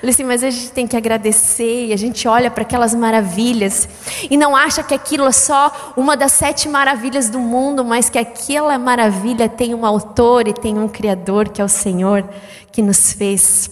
Falei 0.00 0.10
assim, 0.10 0.24
mas 0.24 0.42
a 0.42 0.50
gente 0.50 0.70
tem 0.72 0.86
que 0.86 0.96
agradecer 0.96 1.86
e 1.86 1.92
a 1.92 1.96
gente 1.96 2.26
olha 2.26 2.50
para 2.50 2.62
aquelas 2.62 2.94
maravilhas 2.94 3.88
e 4.30 4.36
não 4.36 4.56
acha 4.56 4.82
que 4.82 4.94
aquilo 4.94 5.26
é 5.26 5.32
só 5.32 5.92
uma 5.96 6.16
das 6.16 6.32
sete 6.32 6.66
maravilhas 6.66 7.28
do 7.28 7.38
mundo, 7.38 7.84
mas 7.84 8.08
que 8.08 8.18
aquela 8.18 8.78
maravilha 8.78 9.50
tem 9.50 9.74
um 9.74 9.84
autor 9.84 10.48
e 10.48 10.54
tem 10.54 10.78
um 10.78 10.88
criador 10.88 11.50
que 11.50 11.60
é 11.60 11.64
o 11.64 11.68
Senhor 11.68 12.26
que 12.72 12.80
nos 12.80 13.12
fez 13.12 13.70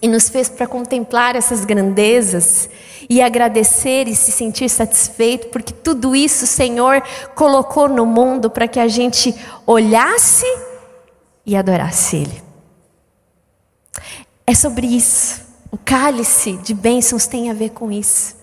e 0.00 0.08
nos 0.08 0.28
fez 0.28 0.48
para 0.48 0.66
contemplar 0.66 1.34
essas 1.34 1.64
grandezas 1.64 2.68
e 3.08 3.20
agradecer 3.22 4.08
e 4.08 4.14
se 4.14 4.32
sentir 4.32 4.68
satisfeito, 4.68 5.48
porque 5.48 5.72
tudo 5.72 6.14
isso 6.14 6.44
o 6.44 6.48
Senhor 6.48 7.02
colocou 7.34 7.88
no 7.88 8.06
mundo 8.06 8.50
para 8.50 8.68
que 8.68 8.80
a 8.80 8.88
gente 8.88 9.34
olhasse 9.66 10.46
e 11.44 11.56
adorasse 11.56 12.16
Ele. 12.16 12.42
É 14.46 14.54
sobre 14.54 14.86
isso. 14.86 15.42
O 15.70 15.78
cálice 15.78 16.52
de 16.58 16.74
bênçãos 16.74 17.26
tem 17.26 17.50
a 17.50 17.54
ver 17.54 17.70
com 17.70 17.90
isso. 17.90 18.36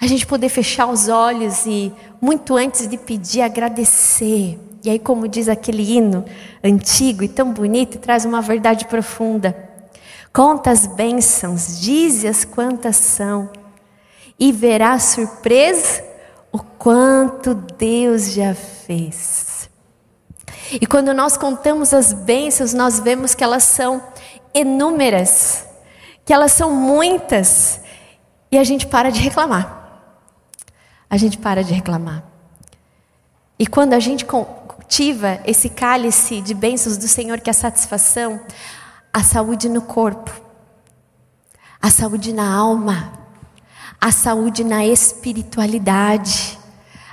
A 0.00 0.06
gente 0.06 0.26
poder 0.26 0.48
fechar 0.48 0.86
os 0.86 1.08
olhos 1.08 1.66
e, 1.66 1.92
muito 2.20 2.54
antes 2.54 2.86
de 2.86 2.98
pedir, 2.98 3.40
agradecer. 3.40 4.58
E 4.84 4.90
aí, 4.90 4.98
como 4.98 5.26
diz 5.26 5.48
aquele 5.48 5.82
hino 5.82 6.24
antigo 6.62 7.24
e 7.24 7.28
tão 7.28 7.52
bonito, 7.52 7.98
traz 7.98 8.24
uma 8.24 8.40
verdade 8.42 8.84
profunda. 8.84 9.56
Conta 10.32 10.70
as 10.70 10.86
bênçãos, 10.86 11.80
dize-as 11.80 12.44
quantas 12.44 12.96
são, 12.96 13.48
e 14.38 14.52
verá 14.52 14.98
surpresa 14.98 16.04
o 16.52 16.58
quanto 16.58 17.54
Deus 17.54 18.32
já 18.32 18.54
fez. 18.54 19.68
E 20.72 20.86
quando 20.86 21.14
nós 21.14 21.36
contamos 21.36 21.94
as 21.94 22.12
bênçãos, 22.12 22.72
nós 22.72 22.98
vemos 22.98 23.34
que 23.34 23.44
elas 23.44 23.62
são 23.62 24.02
inúmeras, 24.52 25.66
que 26.24 26.32
elas 26.32 26.52
são 26.52 26.74
muitas, 26.74 27.80
e 28.50 28.58
a 28.58 28.64
gente 28.64 28.86
para 28.86 29.10
de 29.10 29.20
reclamar. 29.20 29.84
A 31.08 31.16
gente 31.16 31.38
para 31.38 31.62
de 31.62 31.72
reclamar. 31.72 32.24
E 33.58 33.66
quando 33.66 33.92
a 33.92 34.00
gente 34.00 34.24
cultiva 34.24 35.40
esse 35.46 35.68
cálice 35.68 36.40
de 36.40 36.52
bênçãos 36.52 36.96
do 36.96 37.08
Senhor, 37.08 37.40
que 37.40 37.48
é 37.48 37.52
a 37.52 37.54
satisfação, 37.54 38.40
a 39.12 39.22
saúde 39.22 39.68
no 39.68 39.82
corpo, 39.82 40.30
a 41.80 41.90
saúde 41.90 42.32
na 42.32 42.52
alma, 42.52 43.12
a 44.00 44.12
saúde 44.12 44.62
na 44.62 44.86
espiritualidade. 44.86 46.58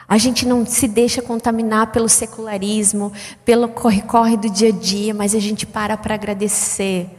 A 0.08 0.18
gente 0.18 0.46
não 0.46 0.66
se 0.66 0.88
deixa 0.88 1.22
contaminar 1.22 1.92
pelo 1.92 2.10
secularismo, 2.10 3.12
pelo 3.44 3.68
corre-corre 3.70 4.38
do 4.38 4.50
dia 4.50 4.70
a 4.70 4.72
dia, 4.72 5.14
mas 5.14 5.34
a 5.34 5.40
gente 5.40 5.66
para 5.66 5.98
para 5.98 6.16
agradecer 6.16 7.10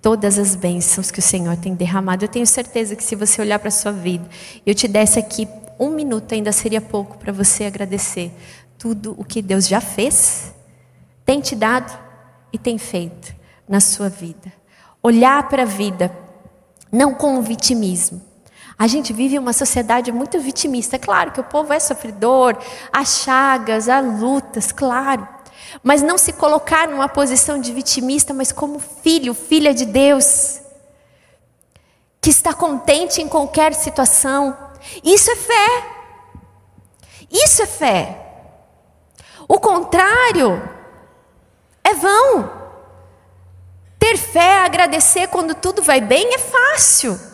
todas 0.00 0.38
as 0.38 0.56
bênçãos 0.56 1.10
que 1.10 1.20
o 1.20 1.22
Senhor 1.22 1.56
tem 1.56 1.74
derramado. 1.74 2.24
Eu 2.24 2.28
tenho 2.28 2.46
certeza 2.46 2.96
que 2.96 3.04
se 3.04 3.14
você 3.14 3.40
olhar 3.40 3.58
para 3.58 3.68
a 3.68 3.72
sua 3.72 3.92
vida, 3.92 4.28
eu 4.66 4.74
te 4.74 4.88
desse 4.88 5.18
aqui 5.18 5.46
um 5.78 5.90
minuto, 5.90 6.34
ainda 6.34 6.52
seria 6.52 6.80
pouco 6.80 7.16
para 7.18 7.32
você 7.32 7.64
agradecer 7.64 8.32
tudo 8.78 9.14
o 9.16 9.24
que 9.24 9.40
Deus 9.40 9.68
já 9.68 9.80
fez, 9.80 10.52
tem 11.24 11.40
te 11.40 11.54
dado 11.54 11.96
e 12.52 12.58
tem 12.58 12.78
feito 12.78 13.34
na 13.68 13.78
sua 13.78 14.08
vida. 14.08 14.52
Olhar 15.02 15.48
para 15.48 15.62
a 15.62 15.66
vida, 15.66 16.12
não 16.90 17.14
com 17.14 17.40
vitimismo. 17.40 18.20
A 18.82 18.88
gente 18.88 19.12
vive 19.12 19.38
uma 19.38 19.52
sociedade 19.52 20.10
muito 20.10 20.40
vitimista. 20.40 20.98
Claro 20.98 21.30
que 21.30 21.38
o 21.38 21.44
povo 21.44 21.72
é 21.72 21.78
sofredor, 21.78 22.58
há 22.92 23.04
chagas, 23.04 23.88
há 23.88 24.00
lutas, 24.00 24.72
claro. 24.72 25.28
Mas 25.84 26.02
não 26.02 26.18
se 26.18 26.32
colocar 26.32 26.88
numa 26.88 27.08
posição 27.08 27.60
de 27.60 27.72
vitimista, 27.72 28.34
mas 28.34 28.50
como 28.50 28.80
filho, 28.80 29.34
filha 29.34 29.72
de 29.72 29.84
Deus, 29.84 30.60
que 32.20 32.28
está 32.28 32.52
contente 32.52 33.22
em 33.22 33.28
qualquer 33.28 33.72
situação. 33.72 34.58
Isso 35.04 35.30
é 35.30 35.36
fé. 35.36 35.84
Isso 37.30 37.62
é 37.62 37.66
fé. 37.66 38.18
O 39.46 39.60
contrário 39.60 40.60
é 41.84 41.94
vão. 41.94 42.50
Ter 43.96 44.16
fé, 44.16 44.64
agradecer 44.64 45.28
quando 45.28 45.54
tudo 45.54 45.82
vai 45.82 46.00
bem 46.00 46.34
é 46.34 46.38
fácil. 46.38 47.30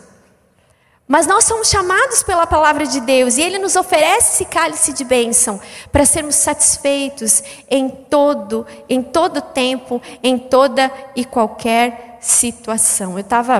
Mas 1.11 1.25
nós 1.25 1.45
somos 1.45 1.71
chamados 1.71 2.21
pela 2.21 2.45
palavra 2.45 2.85
de 2.85 3.01
Deus 3.01 3.35
e 3.35 3.41
Ele 3.41 3.57
nos 3.57 3.75
oferece 3.75 4.33
esse 4.35 4.45
cálice 4.45 4.93
de 4.93 5.03
bênção 5.03 5.59
para 5.91 6.05
sermos 6.05 6.35
satisfeitos 6.35 7.43
em 7.67 7.89
todo, 7.89 8.63
em 8.87 9.01
todo 9.01 9.41
tempo, 9.41 9.99
em 10.21 10.37
toda 10.37 10.91
e 11.15 11.25
qualquer 11.25 12.19
situação. 12.21 13.13
Eu 13.13 13.21
estava 13.21 13.59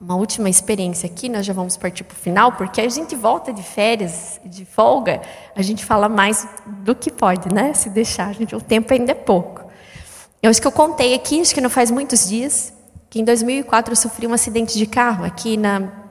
uma 0.00 0.14
última 0.14 0.48
experiência 0.48 1.08
aqui, 1.08 1.28
nós 1.28 1.44
já 1.44 1.52
vamos 1.52 1.76
partir 1.76 2.04
para 2.04 2.14
o 2.14 2.18
final, 2.18 2.52
porque 2.52 2.80
a 2.80 2.88
gente 2.88 3.16
volta 3.16 3.52
de 3.52 3.62
férias, 3.64 4.40
de 4.44 4.64
folga, 4.64 5.20
a 5.56 5.62
gente 5.62 5.84
fala 5.84 6.08
mais 6.08 6.46
do 6.64 6.94
que 6.94 7.10
pode, 7.10 7.52
né? 7.52 7.74
Se 7.74 7.90
deixar, 7.90 8.32
gente, 8.34 8.54
o 8.54 8.60
tempo 8.60 8.94
ainda 8.94 9.10
é 9.10 9.16
pouco. 9.16 9.64
Eu 10.40 10.48
acho 10.48 10.60
que 10.60 10.66
eu 10.68 10.72
contei 10.72 11.12
aqui, 11.12 11.40
acho 11.40 11.52
que 11.52 11.60
não 11.60 11.70
faz 11.70 11.90
muitos 11.90 12.28
dias, 12.28 12.72
que 13.10 13.20
em 13.20 13.24
2004 13.24 13.90
eu 13.90 13.96
sofri 13.96 14.28
um 14.28 14.32
acidente 14.32 14.78
de 14.78 14.86
carro 14.86 15.24
aqui 15.24 15.56
na 15.56 16.01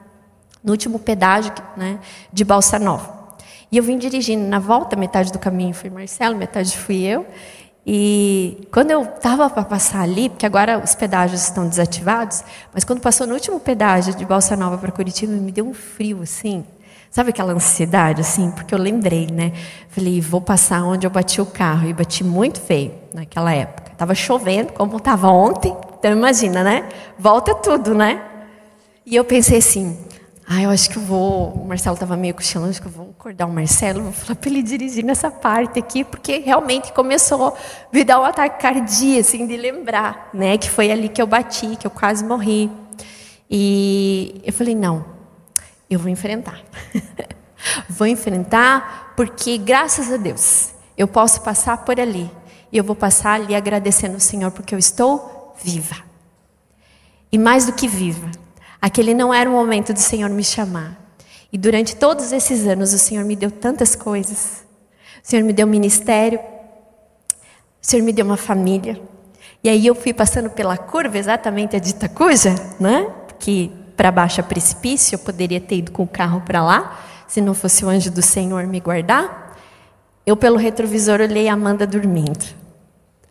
no 0.62 0.72
último 0.72 0.98
pedágio 0.98 1.52
né, 1.76 1.98
de 2.32 2.44
Balsa 2.44 2.78
Nova. 2.78 3.22
E 3.70 3.76
eu 3.78 3.82
vim 3.82 3.96
dirigindo. 3.96 4.46
Na 4.46 4.58
volta, 4.58 4.94
metade 4.96 5.32
do 5.32 5.38
caminho 5.38 5.72
foi 5.72 5.88
Marcelo, 5.88 6.36
metade 6.36 6.76
fui 6.76 7.02
eu. 7.04 7.26
E 7.86 8.68
quando 8.70 8.90
eu 8.92 9.02
estava 9.02 9.50
para 9.50 9.64
passar 9.64 10.02
ali, 10.02 10.28
porque 10.28 10.46
agora 10.46 10.78
os 10.78 10.94
pedágios 10.94 11.42
estão 11.42 11.66
desativados, 11.66 12.44
mas 12.72 12.84
quando 12.84 13.00
passou 13.00 13.26
no 13.26 13.34
último 13.34 13.58
pedágio 13.58 14.14
de 14.14 14.24
Balsa 14.24 14.56
Nova 14.56 14.78
para 14.78 14.92
Curitiba, 14.92 15.32
me 15.32 15.50
deu 15.50 15.66
um 15.66 15.74
frio 15.74 16.22
assim. 16.22 16.64
Sabe 17.10 17.30
aquela 17.30 17.52
ansiedade 17.52 18.20
assim? 18.20 18.50
Porque 18.52 18.74
eu 18.74 18.78
lembrei, 18.78 19.26
né? 19.26 19.52
Falei, 19.88 20.20
vou 20.20 20.40
passar 20.40 20.82
onde 20.84 21.06
eu 21.06 21.10
bati 21.10 21.40
o 21.40 21.46
carro. 21.46 21.88
E 21.88 21.92
bati 21.92 22.24
muito 22.24 22.60
feio 22.60 22.94
naquela 23.12 23.52
época. 23.52 23.92
Estava 23.92 24.14
chovendo, 24.14 24.72
como 24.72 24.96
estava 24.96 25.28
ontem. 25.28 25.76
Então 25.98 26.10
imagina, 26.10 26.64
né? 26.64 26.88
Volta 27.18 27.54
tudo, 27.54 27.94
né? 27.94 28.22
E 29.04 29.14
eu 29.14 29.24
pensei 29.24 29.58
assim, 29.58 29.98
ah, 30.48 30.62
eu 30.62 30.70
acho 30.70 30.90
que 30.90 30.96
eu 30.96 31.02
vou. 31.02 31.52
O 31.52 31.66
Marcelo 31.66 31.94
estava 31.94 32.16
meio 32.16 32.34
cochilando, 32.34 32.70
acho 32.70 32.80
que 32.80 32.88
eu 32.88 32.92
vou 32.92 33.10
acordar 33.10 33.46
o 33.46 33.52
Marcelo, 33.52 34.02
vou 34.02 34.12
falar 34.12 34.34
para 34.34 34.50
ele 34.50 34.62
dirigir 34.62 35.04
nessa 35.04 35.30
parte 35.30 35.78
aqui, 35.78 36.04
porque 36.04 36.38
realmente 36.38 36.92
começou 36.92 37.48
a 37.48 37.54
me 37.92 38.04
dar 38.04 38.20
um 38.20 38.24
ataque 38.24 38.60
cardíaco, 38.60 39.20
assim, 39.20 39.46
de 39.46 39.56
lembrar, 39.56 40.30
né, 40.34 40.58
que 40.58 40.68
foi 40.68 40.90
ali 40.90 41.08
que 41.08 41.22
eu 41.22 41.26
bati, 41.26 41.76
que 41.76 41.86
eu 41.86 41.90
quase 41.90 42.24
morri. 42.24 42.70
E 43.48 44.40
eu 44.44 44.52
falei: 44.52 44.74
não, 44.74 45.04
eu 45.88 45.98
vou 45.98 46.08
enfrentar. 46.08 46.60
vou 47.88 48.06
enfrentar, 48.06 49.12
porque 49.16 49.56
graças 49.56 50.12
a 50.12 50.16
Deus 50.16 50.70
eu 50.96 51.06
posso 51.06 51.40
passar 51.42 51.78
por 51.78 52.00
ali. 52.00 52.30
E 52.70 52.78
eu 52.78 52.84
vou 52.84 52.96
passar 52.96 53.34
ali 53.34 53.54
agradecendo 53.54 54.16
o 54.16 54.20
Senhor, 54.20 54.50
porque 54.50 54.74
eu 54.74 54.78
estou 54.78 55.54
viva. 55.62 55.96
E 57.30 57.38
mais 57.38 57.66
do 57.66 57.72
que 57.72 57.86
viva, 57.86 58.30
Aquele 58.82 59.14
não 59.14 59.32
era 59.32 59.48
o 59.48 59.52
momento 59.52 59.92
do 59.92 60.00
Senhor 60.00 60.28
me 60.28 60.42
chamar. 60.42 60.98
E 61.52 61.56
durante 61.56 61.94
todos 61.94 62.32
esses 62.32 62.66
anos, 62.66 62.92
o 62.92 62.98
Senhor 62.98 63.24
me 63.24 63.36
deu 63.36 63.48
tantas 63.48 63.94
coisas. 63.94 64.64
O 65.22 65.28
Senhor 65.30 65.44
me 65.44 65.52
deu 65.52 65.68
ministério. 65.68 66.40
O 66.40 67.86
Senhor 67.86 68.02
me 68.02 68.12
deu 68.12 68.24
uma 68.24 68.36
família. 68.36 69.00
E 69.62 69.68
aí 69.68 69.86
eu 69.86 69.94
fui 69.94 70.12
passando 70.12 70.50
pela 70.50 70.76
curva, 70.76 71.16
exatamente 71.16 71.76
a 71.76 71.78
dita 71.78 72.08
cuja, 72.08 72.56
né? 72.80 73.08
Que 73.38 73.70
para 73.96 74.10
baixo 74.10 74.40
é 74.40 74.42
precipício, 74.42 75.14
eu 75.14 75.20
poderia 75.20 75.60
ter 75.60 75.76
ido 75.76 75.92
com 75.92 76.02
o 76.02 76.08
carro 76.08 76.40
para 76.40 76.60
lá, 76.60 77.00
se 77.28 77.40
não 77.40 77.54
fosse 77.54 77.84
o 77.84 77.88
anjo 77.88 78.10
do 78.10 78.22
Senhor 78.22 78.66
me 78.66 78.80
guardar. 78.80 79.56
Eu, 80.26 80.36
pelo 80.36 80.56
retrovisor, 80.56 81.20
olhei 81.20 81.48
a 81.48 81.52
Amanda 81.52 81.86
dormindo. 81.86 82.44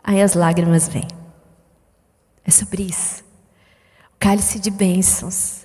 Aí 0.01 0.21
as 0.21 0.33
lágrimas 0.33 0.87
vêm. 0.87 1.07
É 2.45 2.51
sobre 2.51 2.83
isso 2.83 3.30
cálice 4.21 4.59
de 4.59 4.69
bênçãos. 4.69 5.61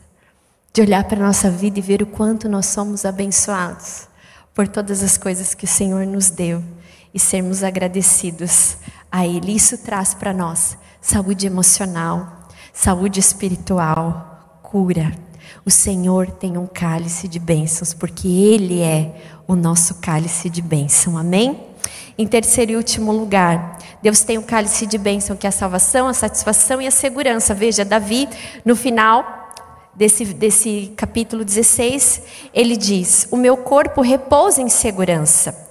de 0.72 0.80
olhar 0.82 1.04
para 1.04 1.18
a 1.18 1.26
nossa 1.26 1.50
vida 1.50 1.78
e 1.78 1.82
ver 1.82 2.02
o 2.02 2.06
quanto 2.06 2.50
nós 2.50 2.66
somos 2.66 3.06
abençoados 3.06 4.08
por 4.54 4.68
todas 4.68 5.02
as 5.02 5.16
coisas 5.16 5.54
que 5.54 5.64
o 5.64 5.68
Senhor 5.68 6.06
nos 6.06 6.28
deu 6.28 6.62
e 7.14 7.18
sermos 7.18 7.62
agradecidos 7.62 8.76
a 9.10 9.26
Ele. 9.26 9.52
Isso 9.52 9.78
traz 9.78 10.12
para 10.12 10.34
nós 10.34 10.76
saúde 11.00 11.46
emocional, 11.46 12.48
saúde 12.74 13.20
espiritual, 13.20 14.60
cura. 14.62 15.14
O 15.64 15.70
Senhor 15.70 16.30
tem 16.30 16.58
um 16.58 16.66
cálice 16.66 17.26
de 17.26 17.38
bênçãos, 17.38 17.94
porque 17.94 18.28
Ele 18.28 18.80
é 18.80 19.42
o 19.46 19.54
nosso 19.54 19.96
cálice 19.96 20.50
de 20.50 20.60
bênção. 20.60 21.16
Amém? 21.16 21.58
Em 22.18 22.26
terceiro 22.26 22.72
e 22.72 22.76
último 22.76 23.12
lugar, 23.12 23.78
Deus 24.00 24.22
tem 24.22 24.38
um 24.38 24.42
cálice 24.42 24.86
de 24.86 24.96
bênção 24.96 25.36
que 25.36 25.46
é 25.46 25.50
a 25.50 25.52
salvação, 25.52 26.08
a 26.08 26.14
satisfação 26.14 26.80
e 26.80 26.86
a 26.86 26.90
segurança. 26.90 27.52
Veja, 27.52 27.84
Davi, 27.84 28.26
no 28.64 28.74
final 28.74 29.50
desse, 29.94 30.24
desse 30.24 30.94
capítulo 30.96 31.44
16, 31.44 32.22
ele 32.54 32.74
diz: 32.74 33.28
O 33.30 33.36
meu 33.36 33.58
corpo 33.58 34.00
repousa 34.00 34.62
em 34.62 34.68
segurança. 34.70 35.68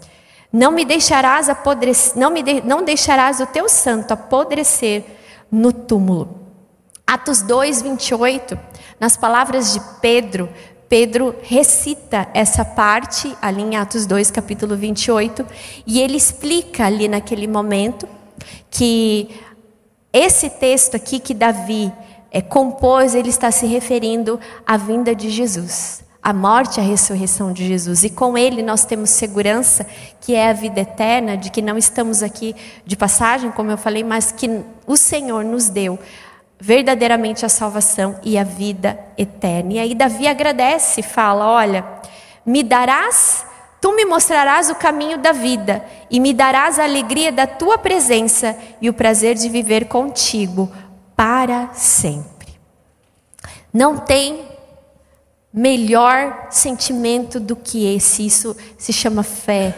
Não 0.54 0.72
me 0.72 0.86
deixarás 0.86 1.50
apodrecer, 1.50 2.16
não, 2.16 2.30
me 2.30 2.44
de, 2.44 2.62
não 2.62 2.84
deixarás 2.84 3.40
o 3.40 3.48
teu 3.48 3.68
santo 3.68 4.12
apodrecer 4.12 5.04
no 5.52 5.74
túmulo. 5.74 6.42
Atos 7.08 7.42
2, 7.42 7.82
28, 7.82 8.58
nas 9.00 9.18
palavras 9.18 9.74
de 9.74 9.80
Pedro, 10.00 10.50
Pedro 10.88 11.36
recita 11.42 12.28
essa 12.34 12.64
parte 12.64 13.36
ali 13.42 13.62
em 13.62 13.76
Atos 13.76 14.06
2, 14.06 14.30
capítulo 14.30 14.76
28, 14.76 15.46
e 15.86 16.00
ele 16.00 16.16
explica 16.16 16.86
ali 16.86 17.08
naquele 17.08 17.48
momento 17.48 18.08
que 18.70 19.30
esse 20.14 20.50
texto 20.50 20.96
aqui 20.96 21.20
que 21.20 21.34
Davi 21.34 21.92
é, 22.32 22.42
compôs, 22.42 23.16
ele 23.16 23.30
está 23.30 23.50
se 23.50 23.66
referindo 23.66 24.40
à 24.66 24.78
vinda 24.78 25.16
de 25.16 25.30
Jesus, 25.30 26.04
à 26.22 26.32
morte 26.34 26.78
e 26.78 26.80
à 26.82 26.84
ressurreição 26.84 27.52
de 27.52 27.66
Jesus. 27.66 28.04
E 28.04 28.10
com 28.10 28.38
ele 28.38 28.62
nós 28.62 28.86
temos 28.86 29.10
segurança, 29.10 29.86
que 30.22 30.36
é 30.36 30.50
a 30.50 30.54
vida 30.54 30.82
eterna, 30.82 31.36
de 31.36 31.50
que 31.50 31.62
não 31.62 31.78
estamos 31.78 32.22
aqui 32.22 32.56
de 32.86 32.96
passagem, 32.96 33.52
como 33.52 33.72
eu 33.72 33.78
falei, 33.78 34.04
mas 34.04 34.32
que 34.32 34.62
o 34.86 34.96
Senhor 34.96 35.44
nos 35.44 35.70
deu 35.70 35.98
verdadeiramente 36.66 37.46
a 37.46 37.50
salvação 37.50 38.20
e 38.24 38.40
a 38.40 38.44
vida 38.44 38.98
eterna. 39.16 39.74
E 39.74 39.80
aí 39.80 39.94
Davi 39.94 40.28
agradece, 40.28 41.04
fala: 41.04 41.48
Olha, 41.48 41.86
me 42.44 42.64
darás, 42.64 43.46
tu 43.80 43.96
me 43.96 44.04
mostrarás 44.04 44.68
o 44.72 44.76
caminho 44.76 45.20
da 45.20 45.32
vida, 45.32 45.86
e 46.10 46.20
me 46.20 46.34
darás 46.34 46.80
a 46.80 46.84
alegria 46.84 47.32
da 47.32 47.46
tua 47.46 47.78
presença 47.78 48.58
e 48.82 48.90
o 48.90 48.94
prazer 48.94 49.36
de 49.36 49.48
viver 49.48 49.86
contigo 49.86 50.72
para 51.16 51.70
sempre. 51.72 52.60
Não 53.72 53.98
tem 53.98 54.48
melhor 55.54 56.48
sentimento 56.50 57.40
do 57.40 57.56
que 57.56 57.96
esse. 57.96 58.26
Isso 58.26 58.58
se 58.76 58.92
chama 58.92 59.22
fé, 59.22 59.76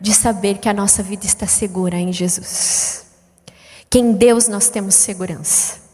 de 0.00 0.14
saber 0.14 0.56
que 0.56 0.70
a 0.70 0.72
nossa 0.72 1.02
vida 1.02 1.26
está 1.26 1.46
segura 1.46 1.98
em 1.98 2.10
Jesus. 2.14 3.04
Que 3.90 3.98
em 3.98 4.12
Deus 4.12 4.48
nós 4.48 4.70
temos 4.70 4.94
segurança. 4.94 5.89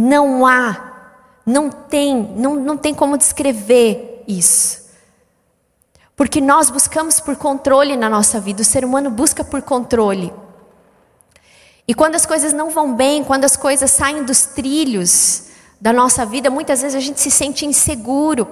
Não 0.00 0.46
há, 0.46 1.10
não 1.44 1.70
tem, 1.70 2.14
não, 2.36 2.54
não 2.54 2.76
tem 2.76 2.94
como 2.94 3.18
descrever 3.18 4.22
isso. 4.28 4.86
Porque 6.14 6.40
nós 6.40 6.70
buscamos 6.70 7.18
por 7.18 7.34
controle 7.34 7.96
na 7.96 8.08
nossa 8.08 8.38
vida, 8.38 8.62
o 8.62 8.64
ser 8.64 8.84
humano 8.84 9.10
busca 9.10 9.42
por 9.42 9.60
controle. 9.60 10.32
E 11.86 11.94
quando 11.94 12.14
as 12.14 12.24
coisas 12.24 12.52
não 12.52 12.70
vão 12.70 12.94
bem, 12.94 13.24
quando 13.24 13.44
as 13.44 13.56
coisas 13.56 13.90
saem 13.90 14.22
dos 14.22 14.46
trilhos 14.46 15.46
da 15.80 15.92
nossa 15.92 16.24
vida, 16.24 16.48
muitas 16.48 16.80
vezes 16.80 16.94
a 16.94 17.00
gente 17.00 17.20
se 17.20 17.30
sente 17.32 17.66
inseguro. 17.66 18.46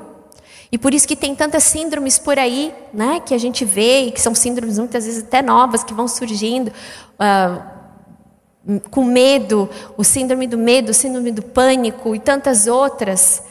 E 0.72 0.76
por 0.76 0.92
isso 0.92 1.06
que 1.06 1.14
tem 1.14 1.32
tantas 1.32 1.62
síndromes 1.62 2.18
por 2.18 2.40
aí, 2.40 2.74
né, 2.92 3.20
que 3.24 3.32
a 3.32 3.38
gente 3.38 3.64
vê, 3.64 4.11
que 4.11 4.20
são 4.20 4.35
síndromes 4.35 4.80
muitas 4.80 5.06
vezes 5.06 5.22
até 5.22 5.42
novas, 5.42 5.85
que 5.85 5.94
vão 5.94 6.09
surgindo, 6.09 6.70
uh, 6.70 7.76
com 8.90 9.05
medo, 9.05 9.68
o 9.96 10.02
síndrome 10.02 10.46
do 10.46 10.59
medo, 10.59 10.90
o 10.90 10.94
síndrome 10.94 11.31
do 11.31 11.42
pânico 11.42 12.14
e 12.14 12.18
tantas 12.18 12.66
outras. 12.66 13.42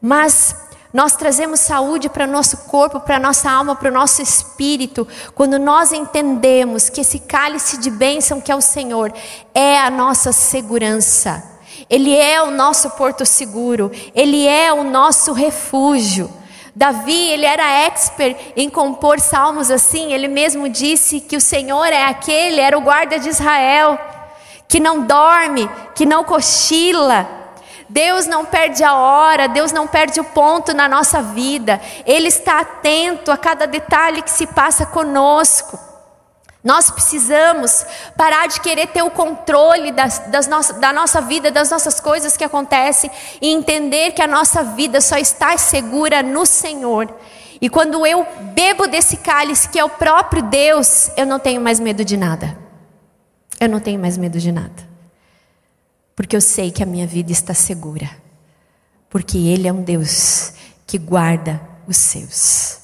Mas 0.00 0.54
nós 0.92 1.14
trazemos 1.14 1.60
saúde 1.60 2.08
para 2.08 2.26
o 2.26 2.30
nosso 2.30 2.56
corpo, 2.68 3.00
para 3.00 3.16
a 3.16 3.20
nossa 3.20 3.50
alma, 3.50 3.76
para 3.76 3.90
o 3.90 3.94
nosso 3.94 4.20
espírito, 4.20 5.06
quando 5.34 5.58
nós 5.58 5.92
entendemos 5.92 6.88
que 6.88 7.00
esse 7.00 7.20
cálice 7.20 7.78
de 7.78 7.90
bênção 7.90 8.40
que 8.40 8.50
é 8.50 8.56
o 8.56 8.60
Senhor 8.60 9.12
é 9.54 9.78
a 9.78 9.88
nossa 9.88 10.32
segurança, 10.32 11.44
Ele 11.88 12.16
é 12.16 12.42
o 12.42 12.50
nosso 12.50 12.90
porto 12.90 13.24
seguro, 13.24 13.90
Ele 14.14 14.46
é 14.46 14.72
o 14.72 14.82
nosso 14.82 15.32
refúgio. 15.32 16.30
Davi, 16.74 17.30
ele 17.30 17.44
era 17.44 17.84
expert 17.84 18.36
em 18.56 18.70
compor 18.70 19.18
salmos 19.18 19.72
assim, 19.72 20.12
ele 20.12 20.28
mesmo 20.28 20.68
disse 20.68 21.20
que 21.20 21.36
o 21.36 21.40
Senhor 21.40 21.86
é 21.86 22.04
aquele, 22.04 22.60
era 22.60 22.78
o 22.78 22.80
guarda 22.80 23.18
de 23.18 23.28
Israel, 23.28 23.98
que 24.70 24.78
não 24.78 25.02
dorme, 25.02 25.68
que 25.96 26.06
não 26.06 26.22
cochila, 26.22 27.28
Deus 27.88 28.24
não 28.28 28.44
perde 28.44 28.84
a 28.84 28.94
hora, 28.94 29.48
Deus 29.48 29.72
não 29.72 29.88
perde 29.88 30.20
o 30.20 30.24
ponto 30.24 30.72
na 30.72 30.88
nossa 30.88 31.20
vida. 31.20 31.80
Ele 32.06 32.28
está 32.28 32.60
atento 32.60 33.32
a 33.32 33.36
cada 33.36 33.66
detalhe 33.66 34.22
que 34.22 34.30
se 34.30 34.46
passa 34.46 34.86
conosco. 34.86 35.76
Nós 36.62 36.88
precisamos 36.88 37.84
parar 38.16 38.46
de 38.46 38.60
querer 38.60 38.86
ter 38.88 39.02
o 39.02 39.10
controle 39.10 39.90
das, 39.90 40.20
das 40.28 40.46
nossa, 40.46 40.74
da 40.74 40.92
nossa 40.92 41.20
vida, 41.20 41.50
das 41.50 41.68
nossas 41.68 41.98
coisas 41.98 42.36
que 42.36 42.44
acontecem 42.44 43.10
e 43.42 43.52
entender 43.52 44.12
que 44.12 44.22
a 44.22 44.26
nossa 44.28 44.62
vida 44.62 45.00
só 45.00 45.16
está 45.16 45.58
segura 45.58 46.22
no 46.22 46.46
Senhor. 46.46 47.12
E 47.60 47.68
quando 47.68 48.06
eu 48.06 48.24
bebo 48.54 48.86
desse 48.86 49.16
cálice 49.16 49.68
que 49.68 49.80
é 49.80 49.84
o 49.84 49.88
próprio 49.88 50.42
Deus, 50.44 51.10
eu 51.16 51.26
não 51.26 51.40
tenho 51.40 51.60
mais 51.60 51.80
medo 51.80 52.04
de 52.04 52.16
nada. 52.16 52.59
Eu 53.60 53.68
não 53.68 53.78
tenho 53.78 54.00
mais 54.00 54.16
medo 54.16 54.40
de 54.40 54.50
nada 54.50 54.90
porque 56.20 56.36
eu 56.36 56.40
sei 56.42 56.70
que 56.70 56.82
a 56.82 56.86
minha 56.86 57.06
vida 57.06 57.32
está 57.32 57.54
segura, 57.54 58.10
porque 59.08 59.38
Ele 59.38 59.66
é 59.66 59.72
um 59.72 59.80
Deus 59.80 60.52
que 60.86 60.98
guarda 60.98 61.58
os 61.88 61.96
seus. 61.96 62.78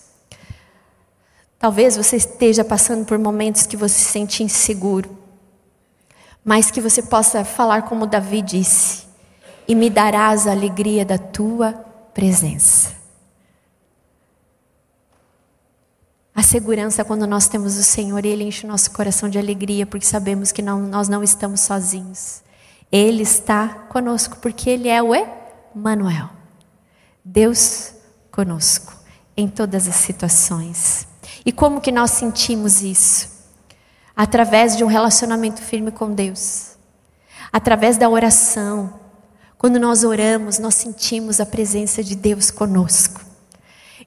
Talvez 1.59 1.99
você 1.99 2.17
esteja 2.17 2.65
passando 2.65 3.05
por 3.05 3.19
momentos 3.19 3.67
que 3.67 3.77
você 3.77 3.99
se 3.99 4.05
sente 4.07 4.43
inseguro, 4.43 5.15
mas 6.43 6.71
que 6.71 6.81
você 6.81 7.03
possa 7.03 7.45
falar 7.45 7.83
como 7.83 8.07
Davi 8.07 8.41
disse: 8.41 9.05
e 9.69 9.75
me 9.75 9.91
darás 9.91 10.47
a 10.47 10.53
alegria 10.53 11.05
da 11.05 11.19
tua 11.19 11.75
presença. 12.15 12.96
A 16.37 16.43
segurança 16.43 17.03
quando 17.03 17.27
nós 17.27 17.49
temos 17.49 17.79
o 17.79 17.83
Senhor, 17.83 18.23
Ele 18.23 18.45
enche 18.45 18.67
o 18.67 18.69
nosso 18.69 18.91
coração 18.91 19.27
de 19.27 19.39
alegria, 19.39 19.87
porque 19.87 20.05
sabemos 20.05 20.53
que 20.53 20.61
não, 20.61 20.83
nós 20.83 21.09
não 21.09 21.23
estamos 21.23 21.63
sozinhos. 21.63 22.43
Ele 22.93 23.23
está 23.23 23.69
conosco, 23.89 24.37
porque 24.37 24.69
Ele 24.69 24.87
é 24.91 25.03
o 25.03 25.13
Emmanuel. 25.75 26.29
Deus 27.25 27.95
conosco 28.31 28.93
em 29.35 29.49
todas 29.49 29.89
as 29.89 29.97
situações. 29.97 31.09
E 31.45 31.51
como 31.51 31.81
que 31.81 31.91
nós 31.91 32.11
sentimos 32.11 32.83
isso? 32.83 33.31
Através 34.15 34.77
de 34.77 34.85
um 34.85 34.89
relacionamento 34.89 35.63
firme 35.63 35.91
com 35.91 36.13
Deus. 36.13 36.77
Através 37.51 37.97
da 37.97 38.11
oração. 38.11 39.01
Quando 39.57 39.81
nós 39.81 40.05
oramos, 40.05 40.59
nós 40.59 40.75
sentimos 40.75 41.41
a 41.41 41.47
presença 41.47 42.05
de 42.05 42.15
Deus 42.15 42.51
conosco. 42.51 43.26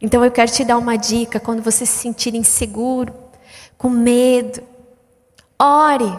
Então 0.01 0.23
eu 0.23 0.31
quero 0.31 0.51
te 0.51 0.63
dar 0.63 0.77
uma 0.77 0.97
dica 0.97 1.39
quando 1.39 1.61
você 1.61 1.85
se 1.85 1.97
sentir 1.97 2.33
inseguro, 2.33 3.13
com 3.77 3.89
medo, 3.89 4.61
Ore, 5.61 6.17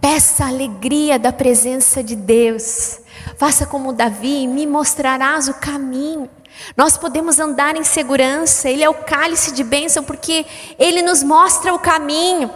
peça 0.00 0.44
a 0.44 0.48
alegria 0.48 1.16
da 1.16 1.32
presença 1.32 2.02
de 2.02 2.16
Deus. 2.16 2.98
Faça 3.38 3.64
como 3.64 3.92
Davi, 3.92 4.48
me 4.48 4.66
mostrarás 4.66 5.46
o 5.46 5.54
caminho. 5.54 6.28
Nós 6.76 6.98
podemos 6.98 7.38
andar 7.38 7.76
em 7.76 7.84
segurança, 7.84 8.68
Ele 8.68 8.82
é 8.82 8.90
o 8.90 8.94
cálice 8.94 9.52
de 9.52 9.62
bênção, 9.62 10.02
porque 10.02 10.44
Ele 10.76 11.02
nos 11.02 11.22
mostra 11.22 11.72
o 11.72 11.78
caminho. 11.78 12.50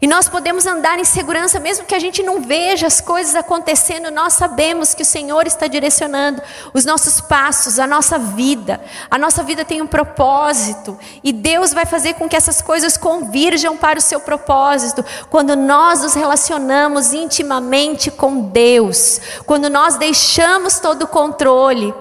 E 0.00 0.06
nós 0.06 0.28
podemos 0.28 0.64
andar 0.66 0.98
em 0.98 1.04
segurança, 1.04 1.58
mesmo 1.58 1.84
que 1.84 1.94
a 1.94 1.98
gente 1.98 2.22
não 2.22 2.40
veja 2.40 2.86
as 2.86 3.00
coisas 3.00 3.34
acontecendo, 3.34 4.10
nós 4.10 4.34
sabemos 4.34 4.94
que 4.94 5.02
o 5.02 5.06
Senhor 5.06 5.46
está 5.46 5.66
direcionando 5.66 6.40
os 6.72 6.84
nossos 6.84 7.20
passos, 7.20 7.78
a 7.78 7.86
nossa 7.86 8.18
vida. 8.18 8.80
A 9.10 9.18
nossa 9.18 9.42
vida 9.42 9.64
tem 9.64 9.82
um 9.82 9.86
propósito, 9.86 10.96
e 11.22 11.32
Deus 11.32 11.72
vai 11.72 11.84
fazer 11.84 12.14
com 12.14 12.28
que 12.28 12.36
essas 12.36 12.62
coisas 12.62 12.96
convirjam 12.96 13.76
para 13.76 13.98
o 13.98 14.02
seu 14.02 14.20
propósito, 14.20 15.04
quando 15.30 15.56
nós 15.56 16.02
nos 16.02 16.14
relacionamos 16.14 17.12
intimamente 17.12 18.10
com 18.10 18.40
Deus, 18.40 19.20
quando 19.46 19.68
nós 19.68 19.96
deixamos 19.96 20.78
todo 20.78 21.02
o 21.02 21.08
controle. 21.08 21.92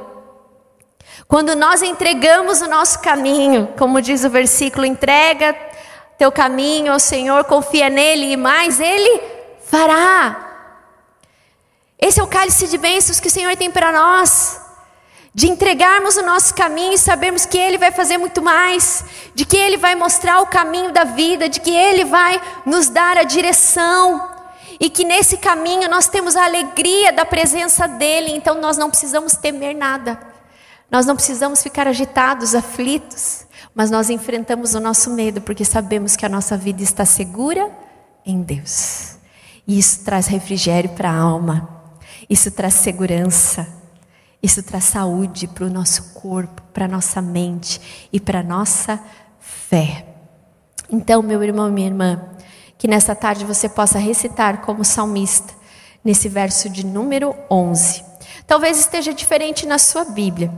Quando 1.28 1.58
nós 1.58 1.82
entregamos 1.82 2.62
o 2.62 2.70
nosso 2.70 3.00
caminho, 3.00 3.74
como 3.78 4.02
diz 4.02 4.24
o 4.24 4.30
versículo, 4.30 4.86
entrega 4.86 5.54
teu 6.18 6.32
caminho 6.32 6.91
ao 6.91 6.99
Senhor, 6.99 7.43
confia 7.45 7.89
nele 7.89 8.34
e 8.34 8.38
mais 8.38 8.80
ele 8.80 9.22
fará. 9.65 10.45
Esse 11.99 12.20
é 12.20 12.24
o 12.24 12.28
cálice 12.28 12.68
de 12.68 12.78
bênçãos 12.78 13.20
que 13.20 13.28
o 13.28 13.32
Senhor 13.32 13.55
tem 13.55 13.72
para 13.72 13.91
nós. 13.91 14.61
de 15.38 15.47
entregarmos 15.47 16.18
o 16.18 16.24
nosso 16.24 16.55
caminho 16.55 16.93
e 16.93 16.97
sabermos 16.97 17.45
que 17.45 17.59
Ele 17.59 17.78
vai 17.78 17.91
fazer 17.91 18.18
muito 18.18 18.41
mais, 18.41 19.05
de 19.36 19.45
que 19.45 19.55
Ele 19.55 19.78
vai 19.78 19.93
mostrar 19.93 20.41
o 20.41 20.47
caminho 20.47 20.91
da 20.91 21.03
vida, 21.03 21.47
de 21.47 21.59
que 21.59 21.70
Ele 21.70 22.03
vai 22.05 22.41
nos 22.65 22.89
dar 22.89 23.18
a 23.18 23.24
direção, 23.24 24.28
e 24.80 24.89
que 24.89 25.05
nesse 25.05 25.38
caminho 25.38 25.88
nós 25.88 26.07
temos 26.07 26.36
a 26.36 26.43
alegria 26.43 27.13
da 27.13 27.24
presença 27.24 27.88
dEle, 27.88 28.32
então 28.32 28.55
nós 28.55 28.78
não 28.78 28.89
precisamos 28.89 29.34
temer 29.34 29.76
nada, 29.76 30.20
nós 30.89 31.05
não 31.05 31.15
precisamos 31.15 31.61
ficar 31.61 31.88
agitados, 31.88 32.55
aflitos, 32.55 33.45
mas 33.78 33.91
nós 33.91 34.09
enfrentamos 34.09 34.73
o 34.73 34.80
nosso 34.80 35.11
medo, 35.11 35.39
porque 35.39 35.63
sabemos 35.63 36.15
que 36.15 36.25
a 36.25 36.30
nossa 36.30 36.57
vida 36.57 36.82
está 36.82 37.05
segura 37.05 37.71
em 38.25 38.41
Deus, 38.41 39.17
e 39.67 39.78
isso 39.78 40.03
traz 40.03 40.25
refrigério 40.25 40.89
para 40.89 41.11
a 41.11 41.15
alma, 41.15 41.69
isso 42.28 42.49
traz 42.49 42.73
segurança. 42.73 43.78
Isso 44.41 44.61
traz 44.61 44.84
saúde 44.84 45.47
para 45.47 45.65
o 45.65 45.69
nosso 45.69 46.13
corpo, 46.13 46.61
para 46.71 46.86
a 46.86 46.88
nossa 46.88 47.21
mente 47.21 48.07
e 48.13 48.19
para 48.19 48.41
a 48.41 48.43
nossa 48.43 48.99
fé. 49.39 50.05
Então, 50.89 51.23
meu 51.23 51.43
irmão, 51.43 51.71
minha 51.71 51.88
irmã, 51.88 52.21
que 52.78 52.88
nesta 52.88 53.15
tarde 53.15 53.43
você 53.43 53.67
possa 53.67 53.97
recitar 53.97 54.61
como 54.61 54.86
salmista, 54.86 55.55
nesse 56.05 56.30
verso 56.30 56.69
de 56.69 56.86
número 56.86 57.36
11. 57.49 58.03
Talvez 58.45 58.80
esteja 58.80 59.11
diferente 59.11 59.65
na 59.65 59.80
sua 59.80 60.05
Bíblia, 60.05 60.53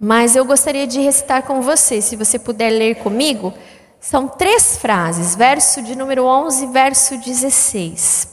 mas 0.00 0.34
eu 0.34 0.46
gostaria 0.46 0.86
de 0.86 0.98
recitar 0.98 1.42
com 1.42 1.60
você, 1.60 2.00
se 2.00 2.16
você 2.16 2.38
puder 2.38 2.70
ler 2.70 2.96
comigo. 2.96 3.52
São 4.00 4.26
três 4.26 4.78
frases, 4.78 5.36
verso 5.36 5.82
de 5.82 5.94
número 5.94 6.24
11, 6.24 6.68
verso 6.68 7.18
16. 7.18 8.28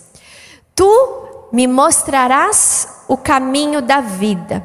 Tu 0.74 1.50
me 1.52 1.68
mostrarás 1.68 2.88
o 3.10 3.18
caminho 3.18 3.82
da 3.82 4.00
vida 4.00 4.64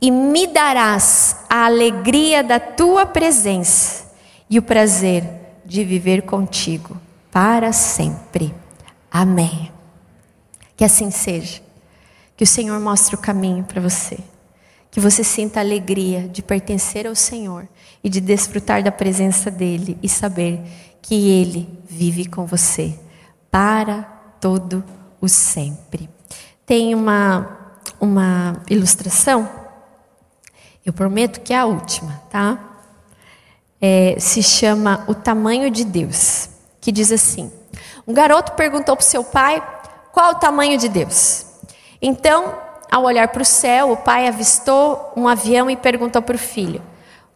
e 0.00 0.08
me 0.08 0.46
darás 0.46 1.38
a 1.50 1.64
alegria 1.64 2.44
da 2.44 2.60
tua 2.60 3.04
presença 3.04 4.04
e 4.48 4.56
o 4.56 4.62
prazer 4.62 5.24
de 5.64 5.82
viver 5.82 6.22
contigo 6.22 6.96
para 7.32 7.72
sempre. 7.72 8.54
Amém. 9.10 9.72
Que 10.76 10.84
assim 10.84 11.10
seja. 11.10 11.60
Que 12.36 12.44
o 12.44 12.46
Senhor 12.46 12.78
mostre 12.78 13.16
o 13.16 13.18
caminho 13.18 13.64
para 13.64 13.80
você. 13.80 14.18
Que 14.96 15.00
você 15.00 15.22
sinta 15.22 15.60
a 15.60 15.62
alegria 15.62 16.26
de 16.26 16.42
pertencer 16.42 17.06
ao 17.06 17.14
Senhor 17.14 17.68
e 18.02 18.08
de 18.08 18.18
desfrutar 18.18 18.82
da 18.82 18.90
presença 18.90 19.50
dEle 19.50 19.98
e 20.02 20.08
saber 20.08 20.58
que 21.02 21.28
Ele 21.32 21.68
vive 21.86 22.24
com 22.24 22.46
você 22.46 22.98
para 23.50 24.04
todo 24.40 24.82
o 25.20 25.28
sempre. 25.28 26.08
Tem 26.64 26.94
uma 26.94 27.74
uma 28.00 28.62
ilustração, 28.70 29.46
eu 30.82 30.94
prometo 30.94 31.42
que 31.42 31.52
é 31.52 31.58
a 31.58 31.66
última, 31.66 32.22
tá? 32.30 32.58
É, 33.78 34.16
se 34.18 34.42
chama 34.42 35.04
O 35.06 35.14
Tamanho 35.14 35.70
de 35.70 35.84
Deus, 35.84 36.48
que 36.80 36.90
diz 36.90 37.12
assim: 37.12 37.52
Um 38.08 38.14
garoto 38.14 38.52
perguntou 38.52 38.96
para 38.96 39.04
seu 39.04 39.22
pai 39.22 39.62
qual 40.10 40.32
o 40.32 40.36
tamanho 40.36 40.78
de 40.78 40.88
Deus. 40.88 41.44
Então, 42.00 42.64
ao 42.90 43.04
olhar 43.04 43.28
para 43.28 43.42
o 43.42 43.44
céu, 43.44 43.92
o 43.92 43.96
pai 43.96 44.28
avistou 44.28 45.12
um 45.16 45.26
avião 45.26 45.68
e 45.70 45.76
perguntou 45.76 46.22
para 46.22 46.36
o 46.36 46.38
filho: 46.38 46.82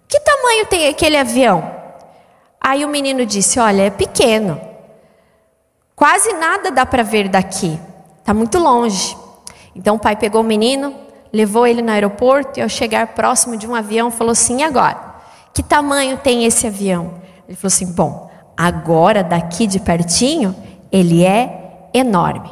Que 0.08 0.20
tamanho 0.20 0.66
tem 0.66 0.88
aquele 0.88 1.16
avião? 1.16 1.70
Aí 2.60 2.84
o 2.84 2.88
menino 2.88 3.24
disse: 3.24 3.58
Olha, 3.58 3.82
é 3.82 3.90
pequeno. 3.90 4.60
Quase 5.96 6.32
nada 6.34 6.70
dá 6.70 6.86
para 6.86 7.02
ver 7.02 7.28
daqui. 7.28 7.78
Está 8.18 8.32
muito 8.32 8.58
longe. 8.58 9.16
Então 9.74 9.96
o 9.96 9.98
pai 9.98 10.16
pegou 10.16 10.40
o 10.40 10.44
menino, 10.44 10.94
levou 11.32 11.66
ele 11.66 11.82
no 11.82 11.90
aeroporto 11.90 12.58
e 12.58 12.62
ao 12.62 12.68
chegar 12.68 13.08
próximo 13.08 13.56
de 13.56 13.66
um 13.66 13.74
avião 13.74 14.10
falou 14.10 14.32
assim: 14.32 14.60
e 14.60 14.62
agora? 14.62 15.10
Que 15.52 15.62
tamanho 15.62 16.16
tem 16.16 16.44
esse 16.44 16.66
avião? 16.66 17.14
Ele 17.46 17.56
falou 17.56 17.68
assim: 17.68 17.92
bom, 17.92 18.30
agora 18.56 19.22
daqui 19.22 19.66
de 19.66 19.80
pertinho, 19.80 20.54
ele 20.92 21.24
é 21.24 21.88
enorme. 21.92 22.50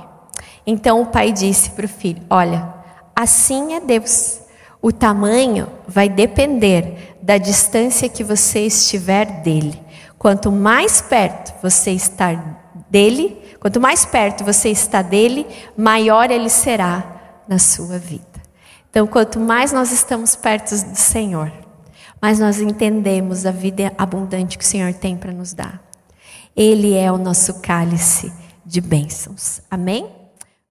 Então 0.66 1.00
o 1.00 1.06
pai 1.06 1.32
disse 1.32 1.70
para 1.70 1.86
o 1.86 1.88
filho: 1.88 2.22
olha, 2.28 2.77
assim 3.18 3.74
é 3.74 3.80
Deus. 3.80 4.40
O 4.80 4.92
tamanho 4.92 5.68
vai 5.88 6.08
depender 6.08 7.16
da 7.20 7.36
distância 7.36 8.08
que 8.08 8.22
você 8.22 8.60
estiver 8.60 9.42
dele. 9.42 9.82
Quanto 10.16 10.52
mais 10.52 11.00
perto 11.00 11.52
você 11.60 11.90
estar 11.90 12.70
dele, 12.88 13.36
quanto 13.58 13.80
mais 13.80 14.04
perto 14.04 14.44
você 14.44 14.68
está 14.68 15.02
dele, 15.02 15.44
maior 15.76 16.30
ele 16.30 16.48
será 16.48 17.42
na 17.48 17.58
sua 17.58 17.98
vida. 17.98 18.24
Então, 18.88 19.06
quanto 19.06 19.40
mais 19.40 19.72
nós 19.72 19.90
estamos 19.90 20.36
perto 20.36 20.70
do 20.70 20.96
Senhor, 20.96 21.52
mais 22.22 22.38
nós 22.38 22.60
entendemos 22.60 23.46
a 23.46 23.50
vida 23.50 23.92
abundante 23.98 24.56
que 24.56 24.64
o 24.64 24.66
Senhor 24.66 24.94
tem 24.94 25.16
para 25.16 25.32
nos 25.32 25.52
dar. 25.52 25.82
Ele 26.56 26.94
é 26.94 27.10
o 27.10 27.18
nosso 27.18 27.60
cálice 27.60 28.32
de 28.64 28.80
bênçãos. 28.80 29.60
Amém? 29.70 30.17